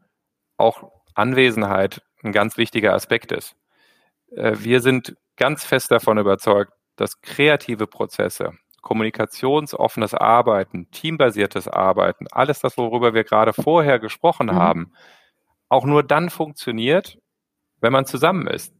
[0.57, 3.57] auch Anwesenheit ein ganz wichtiger Aspekt ist.
[4.35, 12.61] Äh, wir sind ganz fest davon überzeugt, dass kreative Prozesse, kommunikationsoffenes Arbeiten, teambasiertes Arbeiten, alles
[12.61, 14.55] das, worüber wir gerade vorher gesprochen mhm.
[14.55, 14.92] haben,
[15.68, 17.18] auch nur dann funktioniert,
[17.81, 18.75] wenn man zusammen ist.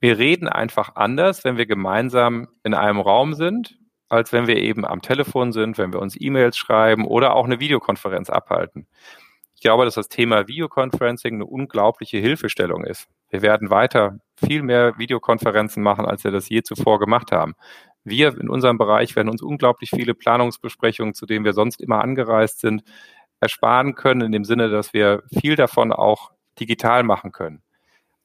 [0.00, 3.78] Wir reden einfach anders, wenn wir gemeinsam in einem Raum sind,
[4.08, 7.60] als wenn wir eben am Telefon sind, wenn wir uns E-Mails schreiben oder auch eine
[7.60, 8.86] Videokonferenz abhalten.
[9.54, 13.06] Ich glaube, dass das Thema Videoconferencing eine unglaubliche Hilfestellung ist.
[13.30, 17.54] Wir werden weiter viel mehr Videokonferenzen machen, als wir das je zuvor gemacht haben.
[18.04, 22.58] Wir in unserem Bereich werden uns unglaublich viele Planungsbesprechungen, zu denen wir sonst immer angereist
[22.58, 22.82] sind,
[23.38, 27.62] ersparen können, in dem Sinne, dass wir viel davon auch digital machen können.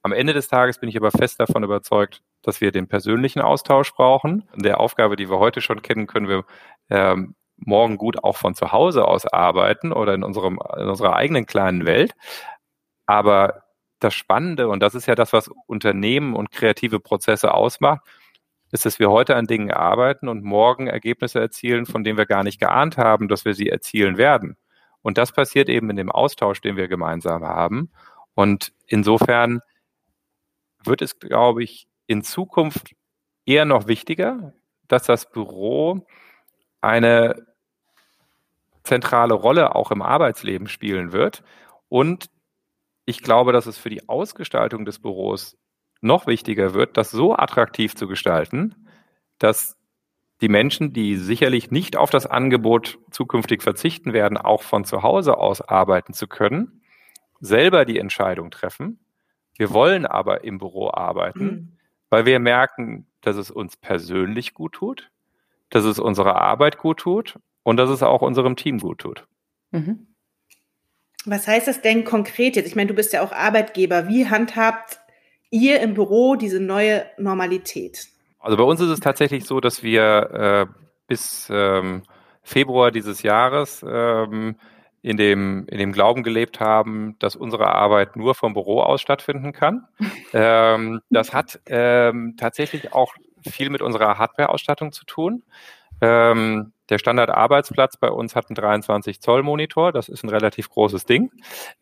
[0.02, 3.92] Am Ende des Tages bin ich aber fest davon überzeugt, dass wir den persönlichen Austausch
[3.92, 4.48] brauchen.
[4.54, 6.44] In der Aufgabe, die wir heute schon kennen, können wir
[6.88, 11.46] ähm, morgen gut auch von zu Hause aus arbeiten oder in, unserem, in unserer eigenen
[11.46, 12.14] kleinen Welt.
[13.06, 13.64] Aber
[13.98, 18.02] das Spannende, und das ist ja das, was Unternehmen und kreative Prozesse ausmacht,
[18.70, 22.44] ist, dass wir heute an Dingen arbeiten und morgen Ergebnisse erzielen, von denen wir gar
[22.44, 24.56] nicht geahnt haben, dass wir sie erzielen werden.
[25.02, 27.90] Und das passiert eben in dem Austausch, den wir gemeinsam haben.
[28.34, 29.60] Und insofern
[30.84, 32.94] wird es, glaube ich, in Zukunft
[33.46, 34.52] eher noch wichtiger,
[34.88, 36.06] dass das Büro
[36.80, 37.46] eine
[38.84, 41.42] zentrale Rolle auch im Arbeitsleben spielen wird.
[41.88, 42.30] Und
[43.04, 45.56] ich glaube, dass es für die Ausgestaltung des Büros
[46.00, 48.88] noch wichtiger wird, das so attraktiv zu gestalten,
[49.38, 49.76] dass
[50.40, 55.36] die Menschen, die sicherlich nicht auf das Angebot zukünftig verzichten werden, auch von zu Hause
[55.36, 56.82] aus arbeiten zu können,
[57.40, 59.00] selber die Entscheidung treffen
[59.58, 61.72] wir wollen aber im Büro arbeiten, mhm.
[62.08, 65.10] weil wir merken, dass es uns persönlich gut tut,
[65.68, 69.26] dass es unserer Arbeit gut tut und dass es auch unserem Team gut tut.
[69.72, 70.06] Mhm.
[71.26, 72.66] Was heißt das denn konkret jetzt?
[72.66, 74.08] Ich meine, du bist ja auch Arbeitgeber.
[74.08, 75.00] Wie handhabt
[75.50, 78.06] ihr im Büro diese neue Normalität?
[78.38, 82.04] Also bei uns ist es tatsächlich so, dass wir äh, bis ähm,
[82.42, 84.56] Februar dieses Jahres ähm,
[85.08, 89.52] in dem, in dem Glauben gelebt haben, dass unsere Arbeit nur vom Büro aus stattfinden
[89.52, 89.88] kann.
[90.34, 93.14] ähm, das hat ähm, tatsächlich auch
[93.48, 95.44] viel mit unserer Hardware-Ausstattung zu tun.
[96.02, 101.06] Ähm, der Standard-Arbeitsplatz bei uns hat einen 23 Zoll Monitor, das ist ein relativ großes
[101.06, 101.30] Ding.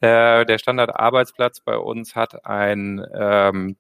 [0.00, 3.76] Äh, der Standard-Arbeitsplatz bei uns hat ein ähm,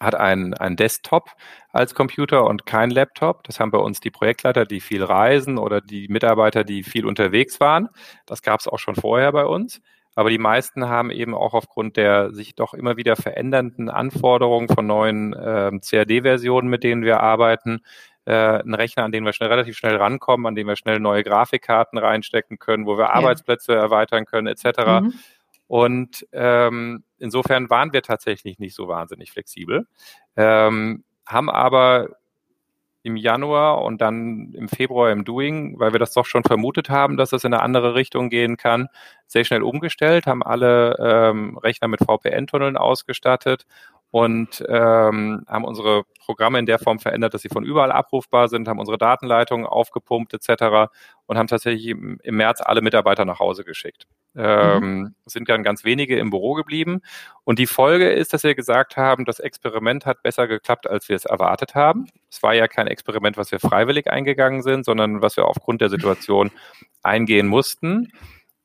[0.00, 1.30] hat einen, einen Desktop
[1.72, 3.44] als Computer und kein Laptop.
[3.44, 7.60] Das haben bei uns die Projektleiter, die viel reisen oder die Mitarbeiter, die viel unterwegs
[7.60, 7.88] waren.
[8.26, 9.80] Das gab es auch schon vorher bei uns.
[10.16, 14.86] Aber die meisten haben eben auch aufgrund der sich doch immer wieder verändernden Anforderungen von
[14.86, 17.82] neuen äh, CAD-Versionen, mit denen wir arbeiten,
[18.24, 21.22] äh, einen Rechner, an den wir schnell relativ schnell rankommen, an dem wir schnell neue
[21.22, 23.10] Grafikkarten reinstecken können, wo wir ja.
[23.10, 24.64] Arbeitsplätze erweitern können, etc.
[25.02, 25.14] Mhm.
[25.70, 29.86] Und ähm, insofern waren wir tatsächlich nicht so wahnsinnig flexibel,
[30.34, 32.08] ähm, haben aber
[33.04, 37.16] im Januar und dann im Februar im Doing, weil wir das doch schon vermutet haben,
[37.16, 38.88] dass es in eine andere Richtung gehen kann,
[39.28, 43.64] sehr schnell umgestellt, haben alle ähm, Rechner mit VPN-Tunneln ausgestattet
[44.10, 48.66] und ähm, haben unsere Programme in der Form verändert, dass sie von überall abrufbar sind,
[48.66, 50.90] haben unsere Datenleitungen aufgepumpt etc.
[51.26, 54.08] und haben tatsächlich im, im März alle Mitarbeiter nach Hause geschickt.
[54.36, 55.14] Ähm, mhm.
[55.26, 57.00] sind dann ganz wenige im Büro geblieben.
[57.42, 61.16] Und die Folge ist, dass wir gesagt haben, das Experiment hat besser geklappt, als wir
[61.16, 62.06] es erwartet haben.
[62.30, 65.88] Es war ja kein Experiment, was wir freiwillig eingegangen sind, sondern was wir aufgrund der
[65.88, 66.52] Situation
[67.02, 68.12] eingehen mussten.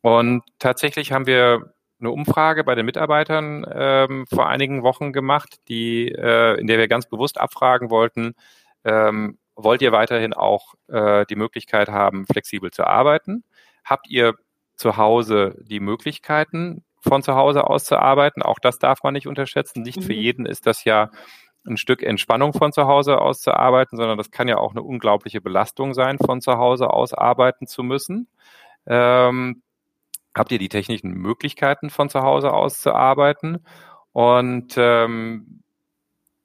[0.01, 6.11] Und tatsächlich haben wir eine Umfrage bei den Mitarbeitern ähm, vor einigen Wochen gemacht, die,
[6.11, 8.35] äh, in der wir ganz bewusst abfragen wollten,
[8.83, 13.43] ähm, wollt ihr weiterhin auch äh, die Möglichkeit haben, flexibel zu arbeiten?
[13.83, 14.35] Habt ihr
[14.75, 18.41] zu Hause die Möglichkeiten, von zu Hause aus zu arbeiten?
[18.41, 19.81] Auch das darf man nicht unterschätzen.
[19.81, 20.03] Nicht mhm.
[20.03, 21.09] für jeden ist das ja
[21.67, 24.83] ein Stück Entspannung von zu Hause aus zu arbeiten, sondern das kann ja auch eine
[24.83, 28.27] unglaubliche Belastung sein, von zu Hause aus arbeiten zu müssen.
[28.85, 29.63] Ähm,
[30.35, 33.65] habt ihr die technischen Möglichkeiten, von zu Hause aus zu arbeiten?
[34.11, 35.63] Und ähm,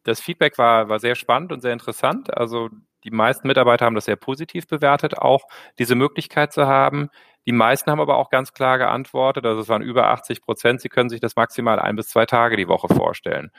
[0.05, 2.37] das Feedback war, war sehr spannend und sehr interessant.
[2.37, 2.71] Also
[3.05, 5.43] die meisten Mitarbeiter haben das sehr positiv bewertet, auch
[5.79, 7.09] diese Möglichkeit zu haben.
[7.46, 10.88] Die meisten haben aber auch ganz klar geantwortet, also es waren über 80 Prozent, sie
[10.88, 13.50] können sich das maximal ein bis zwei Tage die Woche vorstellen.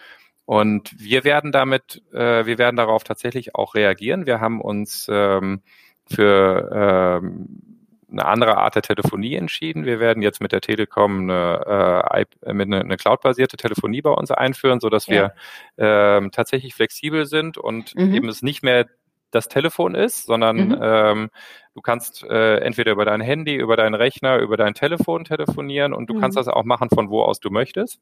[0.45, 4.25] Und wir werden damit, äh, wir werden darauf tatsächlich auch reagieren.
[4.25, 5.61] Wir haben uns ähm,
[6.09, 7.71] für ähm,
[8.11, 9.85] eine andere Art der Telefonie entschieden.
[9.85, 14.79] Wir werden jetzt mit der Telekom eine, äh, mit eine, cloud-basierte Telefonie bei uns einführen,
[14.79, 15.31] so dass ja.
[15.77, 18.13] wir ähm, tatsächlich flexibel sind und mhm.
[18.13, 18.87] eben es nicht mehr
[19.31, 20.79] das Telefon ist, sondern mhm.
[20.81, 21.29] ähm,
[21.73, 26.09] du kannst äh, entweder über dein Handy, über deinen Rechner, über dein Telefon telefonieren und
[26.09, 26.21] du mhm.
[26.21, 28.01] kannst das auch machen, von wo aus du möchtest.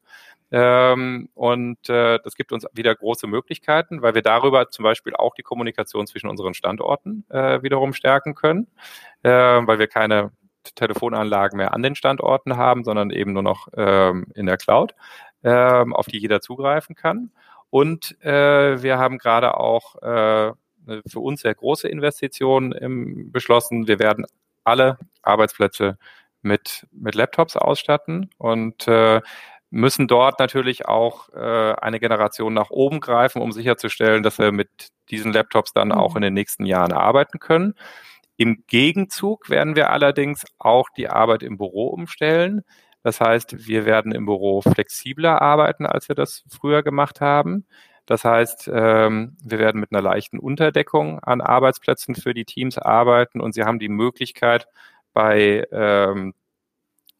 [0.50, 5.34] Ähm, und äh, das gibt uns wieder große Möglichkeiten, weil wir darüber zum Beispiel auch
[5.34, 8.66] die Kommunikation zwischen unseren Standorten äh, wiederum stärken können,
[9.22, 10.32] äh, weil wir keine
[10.74, 14.94] Telefonanlagen mehr an den Standorten haben, sondern eben nur noch ähm, in der Cloud,
[15.42, 17.30] ähm, auf die jeder zugreifen kann.
[17.70, 20.52] Und äh, wir haben gerade auch äh,
[20.90, 23.86] eine für uns sehr große Investition im, beschlossen.
[23.86, 24.26] Wir werden
[24.64, 25.98] alle Arbeitsplätze
[26.42, 29.20] mit, mit Laptops ausstatten und äh,
[29.70, 34.68] müssen dort natürlich auch äh, eine Generation nach oben greifen, um sicherzustellen, dass wir mit
[35.10, 36.16] diesen Laptops dann auch mhm.
[36.16, 37.74] in den nächsten Jahren arbeiten können.
[38.36, 42.62] Im Gegenzug werden wir allerdings auch die Arbeit im Büro umstellen.
[43.02, 47.66] Das heißt, wir werden im Büro flexibler arbeiten, als wir das früher gemacht haben.
[48.10, 53.40] Das heißt, ähm, wir werden mit einer leichten Unterdeckung an Arbeitsplätzen für die Teams arbeiten
[53.40, 54.66] und sie haben die Möglichkeit,
[55.12, 56.34] bei, ähm,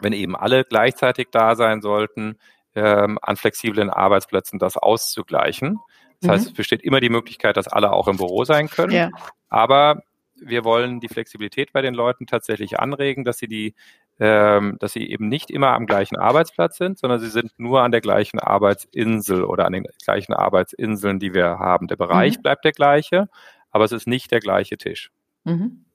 [0.00, 2.40] wenn eben alle gleichzeitig da sein sollten,
[2.74, 5.79] ähm, an flexiblen Arbeitsplätzen das auszugleichen.
[6.22, 6.33] Das mhm.
[6.33, 8.90] heißt, es besteht immer die Möglichkeit, dass alle auch im Büro sein können.
[8.90, 9.11] Ja.
[9.48, 10.03] Aber
[10.35, 13.76] wir wollen die Flexibilität bei den Leuten tatsächlich anregen, dass sie die
[14.21, 17.91] ähm, dass sie eben nicht immer am gleichen Arbeitsplatz sind, sondern sie sind nur an
[17.91, 21.89] der gleichen Arbeitsinsel oder an den gleichen Arbeitsinseln, die wir haben.
[21.89, 22.43] Der Bereich mhm.
[22.43, 23.29] bleibt der gleiche,
[23.71, 25.11] aber es ist nicht der gleiche Tisch.
[25.45, 25.87] Mhm.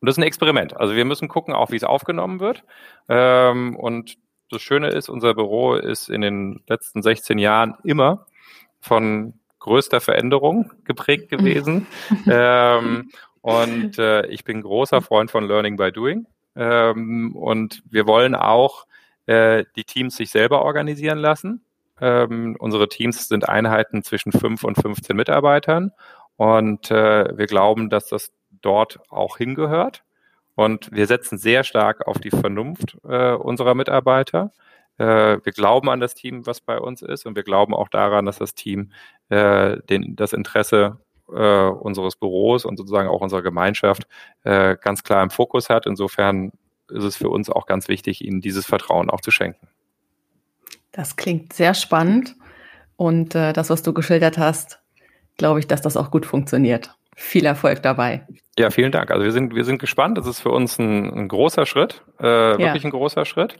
[0.00, 0.76] Und das ist ein Experiment.
[0.78, 2.62] Also wir müssen gucken, auch wie es aufgenommen wird.
[3.08, 4.16] Ähm, und
[4.48, 8.26] das Schöne ist, unser Büro ist in den letzten 16 Jahren immer
[8.80, 11.88] von größter Veränderung geprägt gewesen.
[12.30, 13.10] ähm,
[13.42, 16.26] und äh, ich bin großer Freund von Learning by Doing.
[16.60, 18.86] Ähm, und wir wollen auch
[19.24, 21.64] äh, die Teams sich selber organisieren lassen.
[22.02, 25.92] Ähm, unsere Teams sind Einheiten zwischen fünf und 15 Mitarbeitern.
[26.36, 30.04] Und äh, wir glauben, dass das dort auch hingehört.
[30.54, 34.52] Und wir setzen sehr stark auf die Vernunft äh, unserer Mitarbeiter.
[34.98, 37.24] Äh, wir glauben an das Team, was bei uns ist.
[37.24, 38.92] Und wir glauben auch daran, dass das Team
[39.30, 40.98] äh, den, das Interesse
[41.34, 44.06] äh, unseres Büros und sozusagen auch unserer Gemeinschaft
[44.44, 45.86] äh, ganz klar im Fokus hat.
[45.86, 46.52] Insofern
[46.88, 49.68] ist es für uns auch ganz wichtig, ihnen dieses Vertrauen auch zu schenken.
[50.92, 52.36] Das klingt sehr spannend
[52.96, 54.80] und äh, das, was du geschildert hast,
[55.36, 56.94] glaube ich, dass das auch gut funktioniert.
[57.16, 58.26] Viel Erfolg dabei.
[58.58, 59.10] Ja, vielen Dank.
[59.10, 60.18] Also wir sind, wir sind gespannt.
[60.18, 62.88] Das ist für uns ein, ein großer Schritt, äh, wirklich ja.
[62.88, 63.58] ein großer Schritt.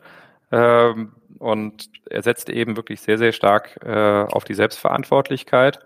[0.53, 5.79] Ähm, und er setzt eben wirklich sehr, sehr stark äh, auf die Selbstverantwortlichkeit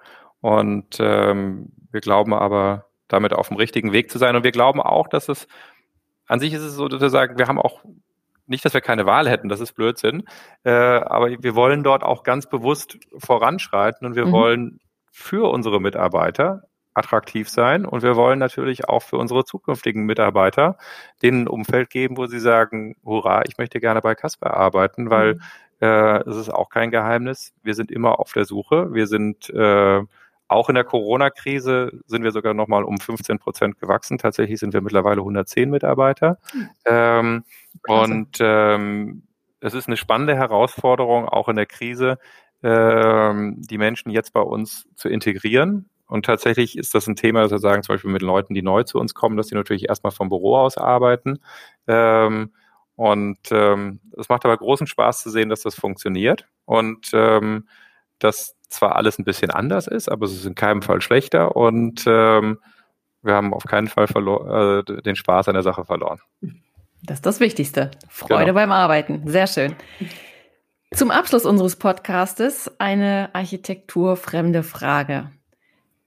[0.45, 4.37] und ähm, wir glauben aber, damit auf dem richtigen Weg zu sein.
[4.37, 5.49] Und wir glauben auch, dass es,
[6.27, 7.83] an sich ist es so, dass wir sagen, wir haben auch
[8.47, 10.25] nicht, dass wir keine Wahl hätten, das ist Blödsinn,
[10.65, 14.33] äh, aber wir wollen dort auch ganz bewusst voranschreiten und wir mhm.
[14.33, 20.77] wollen für unsere Mitarbeiter attraktiv sein und wir wollen natürlich auch für unsere zukünftigen Mitarbeiter
[21.23, 25.37] denen ein Umfeld geben, wo sie sagen, hurra, ich möchte gerne bei Casper arbeiten, weil
[25.37, 25.41] mhm.
[25.81, 30.03] äh, es ist auch kein Geheimnis, wir sind immer auf der Suche, wir sind äh,
[30.49, 34.19] auch in der Corona-Krise sind wir sogar nochmal um 15 Prozent gewachsen.
[34.19, 36.39] Tatsächlich sind wir mittlerweile 110 Mitarbeiter.
[36.53, 36.69] Hm.
[36.85, 37.45] Ähm,
[37.87, 39.23] und ähm,
[39.61, 42.19] es ist eine spannende Herausforderung, auch in der Krise,
[42.63, 45.89] ähm, die Menschen jetzt bei uns zu integrieren.
[46.07, 48.83] Und tatsächlich ist das ein Thema, dass wir sagen, zum Beispiel mit Leuten, die neu
[48.83, 51.39] zu uns kommen, dass die natürlich erstmal vom Büro aus arbeiten.
[51.87, 52.53] Ähm,
[52.97, 56.47] und ähm, es macht aber großen Spaß zu sehen, dass das funktioniert.
[56.67, 57.67] Und ähm,
[58.25, 61.57] dass zwar alles ein bisschen anders ist, aber es ist in keinem Fall schlechter.
[61.57, 62.59] Und ähm,
[63.23, 66.21] wir haben auf keinen Fall äh, den Spaß an der Sache verloren.
[67.03, 67.91] Das ist das Wichtigste.
[68.09, 68.55] Freude genau.
[68.55, 69.23] beim Arbeiten.
[69.27, 69.77] Sehr schön.
[70.93, 75.31] Zum Abschluss unseres Podcastes eine architekturfremde Frage.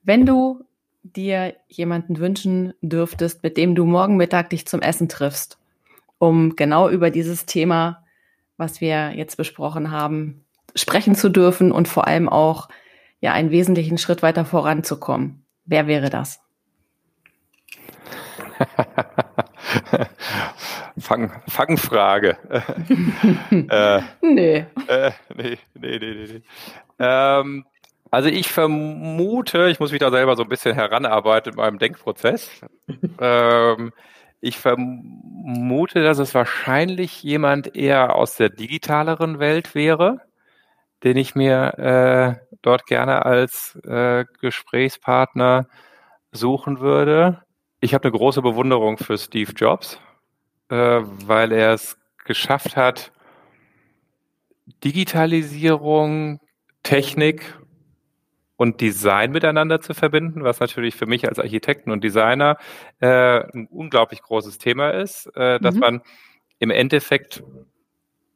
[0.03, 0.63] Wenn du
[1.03, 5.59] dir jemanden wünschen dürftest, mit dem du morgen Mittag dich zum Essen triffst,
[6.17, 8.03] um genau über dieses Thema,
[8.57, 10.45] was wir jetzt besprochen haben,
[10.77, 12.69] sprechen zu dürfen und vor allem auch
[13.19, 15.45] ja einen wesentlichen Schritt weiter voranzukommen.
[15.65, 16.39] Wer wäre das?
[20.99, 22.37] Fang, Fangfrage.
[23.51, 24.65] äh, nee.
[24.87, 25.57] Äh, nee.
[25.75, 26.41] Nee, nee, nee, nee.
[26.99, 27.65] Ähm,
[28.09, 32.49] also ich vermute, ich muss mich da selber so ein bisschen heranarbeiten in meinem Denkprozess.
[33.19, 33.91] ähm,
[34.39, 40.21] ich vermute, dass es wahrscheinlich jemand eher aus der digitaleren Welt wäre,
[41.03, 45.67] den ich mir äh, dort gerne als äh, Gesprächspartner
[46.31, 47.43] suchen würde.
[47.79, 49.99] Ich habe eine große Bewunderung für Steve Jobs,
[50.69, 53.11] äh, weil er es geschafft hat,
[54.83, 56.39] Digitalisierung,
[56.83, 57.57] Technik
[58.57, 62.57] und Design miteinander zu verbinden, was natürlich für mich als Architekten und Designer
[62.99, 65.81] äh, ein unglaublich großes Thema ist, äh, dass mhm.
[65.81, 66.01] man
[66.59, 67.43] im Endeffekt,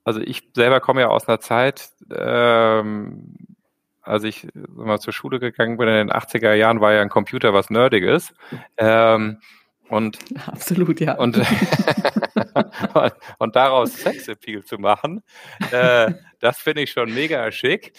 [0.03, 3.35] also ich selber komme ja aus einer Zeit, ähm,
[4.01, 7.53] als ich mal zur Schule gegangen bin in den 80er Jahren, war ja ein Computer
[7.53, 8.33] was Nerdiges.
[8.77, 9.39] Ähm,
[9.89, 11.15] und, Absolut, ja.
[11.15, 11.37] Und,
[13.37, 15.21] und daraus Sexappeal zu machen,
[15.71, 17.93] äh, das finde ich schon mega schick.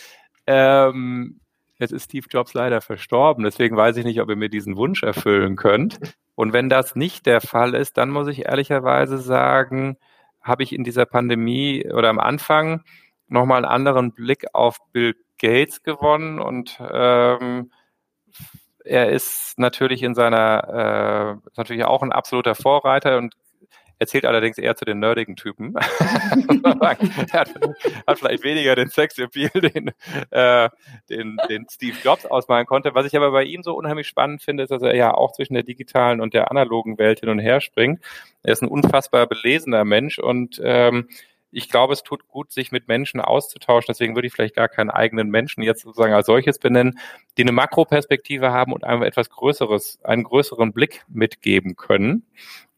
[0.47, 1.41] Ähm,
[1.79, 5.03] jetzt ist Steve Jobs leider verstorben, deswegen weiß ich nicht, ob ihr mir diesen Wunsch
[5.03, 5.99] erfüllen könnt.
[6.35, 9.99] Und wenn das nicht der Fall ist, dann muss ich ehrlicherweise sagen,
[10.43, 12.83] habe ich in dieser Pandemie oder am Anfang
[13.29, 17.73] nochmal einen anderen Blick auf Bill Gates gewonnen und ähm,
[18.85, 23.35] er ist natürlich in seiner, äh, natürlich auch ein absoluter Vorreiter und
[23.99, 25.75] erzählt allerdings eher zu den nerdigen Typen.
[26.65, 26.91] er
[27.33, 27.51] hat,
[28.07, 29.91] hat, vielleicht weniger den Sexappeal, den,
[30.31, 30.69] äh,
[31.09, 32.95] den, den Steve Jobs ausmalen konnte.
[32.95, 35.55] Was ich aber bei ihm so unheimlich spannend finde, ist, dass er ja auch zwischen
[35.55, 38.03] der digitalen und der analogen Welt hin und her springt.
[38.43, 41.09] Er ist ein unfassbar belesener Mensch und ähm,
[41.53, 43.93] ich glaube, es tut gut, sich mit Menschen auszutauschen.
[43.93, 46.99] Deswegen würde ich vielleicht gar keinen eigenen Menschen jetzt sozusagen als solches benennen,
[47.37, 52.27] die eine Makroperspektive haben und einem etwas Größeres, einen größeren Blick mitgeben können.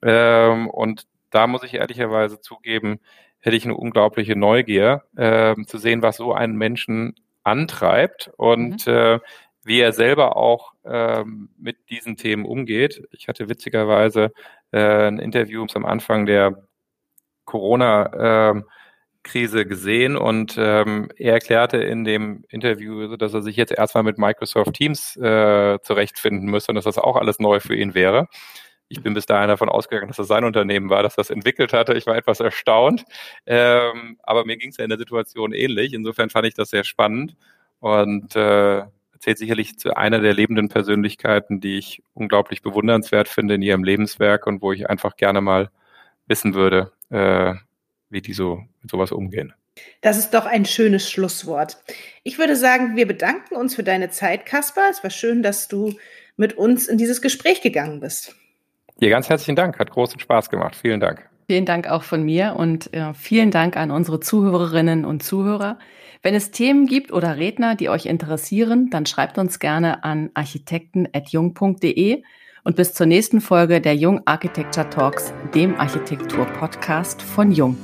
[0.05, 3.01] Ähm, und da muss ich ehrlicherweise zugeben,
[3.41, 8.93] hätte ich eine unglaubliche Neugier, äh, zu sehen, was so einen Menschen antreibt und mhm.
[8.93, 9.19] äh,
[9.65, 13.07] wie er selber auch ähm, mit diesen Themen umgeht.
[13.13, 14.33] Ich hatte witzigerweise
[14.73, 16.67] äh, ein Interview am Anfang der
[17.45, 18.63] Corona äh,
[19.23, 24.19] Krise gesehen und ähm, er erklärte in dem Interview, dass er sich jetzt erstmal mit
[24.19, 28.29] Microsoft Teams äh, zurechtfinden müsste und dass das auch alles neu für ihn wäre.
[28.89, 31.95] Ich bin bis dahin davon ausgegangen, dass das sein Unternehmen war, das das entwickelt hatte.
[31.95, 33.05] Ich war etwas erstaunt.
[33.47, 35.95] Ähm, aber mir ging es ja in der Situation ähnlich.
[35.95, 37.37] Insofern fand ich das sehr spannend
[37.81, 38.83] und äh,
[39.19, 44.47] zählt sicherlich zu einer der lebenden Persönlichkeiten, die ich unglaublich bewundernswert finde in ihrem Lebenswerk
[44.47, 45.71] und wo ich einfach gerne mal
[46.27, 47.55] wissen würde, äh,
[48.11, 49.55] wie die so mit sowas umgehen.
[50.03, 51.79] Das ist doch ein schönes Schlusswort.
[52.23, 54.91] Ich würde sagen, wir bedanken uns für deine Zeit, Kaspar.
[54.91, 55.95] Es war schön, dass du
[56.37, 58.37] mit uns in dieses Gespräch gegangen bist.
[59.01, 59.79] Ja, ganz herzlichen Dank.
[59.79, 60.77] Hat großen Spaß gemacht.
[60.77, 61.29] Vielen Dank.
[61.47, 65.79] Vielen Dank auch von mir und äh, vielen Dank an unsere Zuhörerinnen und Zuhörer.
[66.23, 72.23] Wenn es Themen gibt oder Redner, die euch interessieren, dann schreibt uns gerne an architekten.jung.de
[72.65, 77.77] und bis zur nächsten Folge der Jung Architecture Talks, dem Architektur-Podcast von Jung.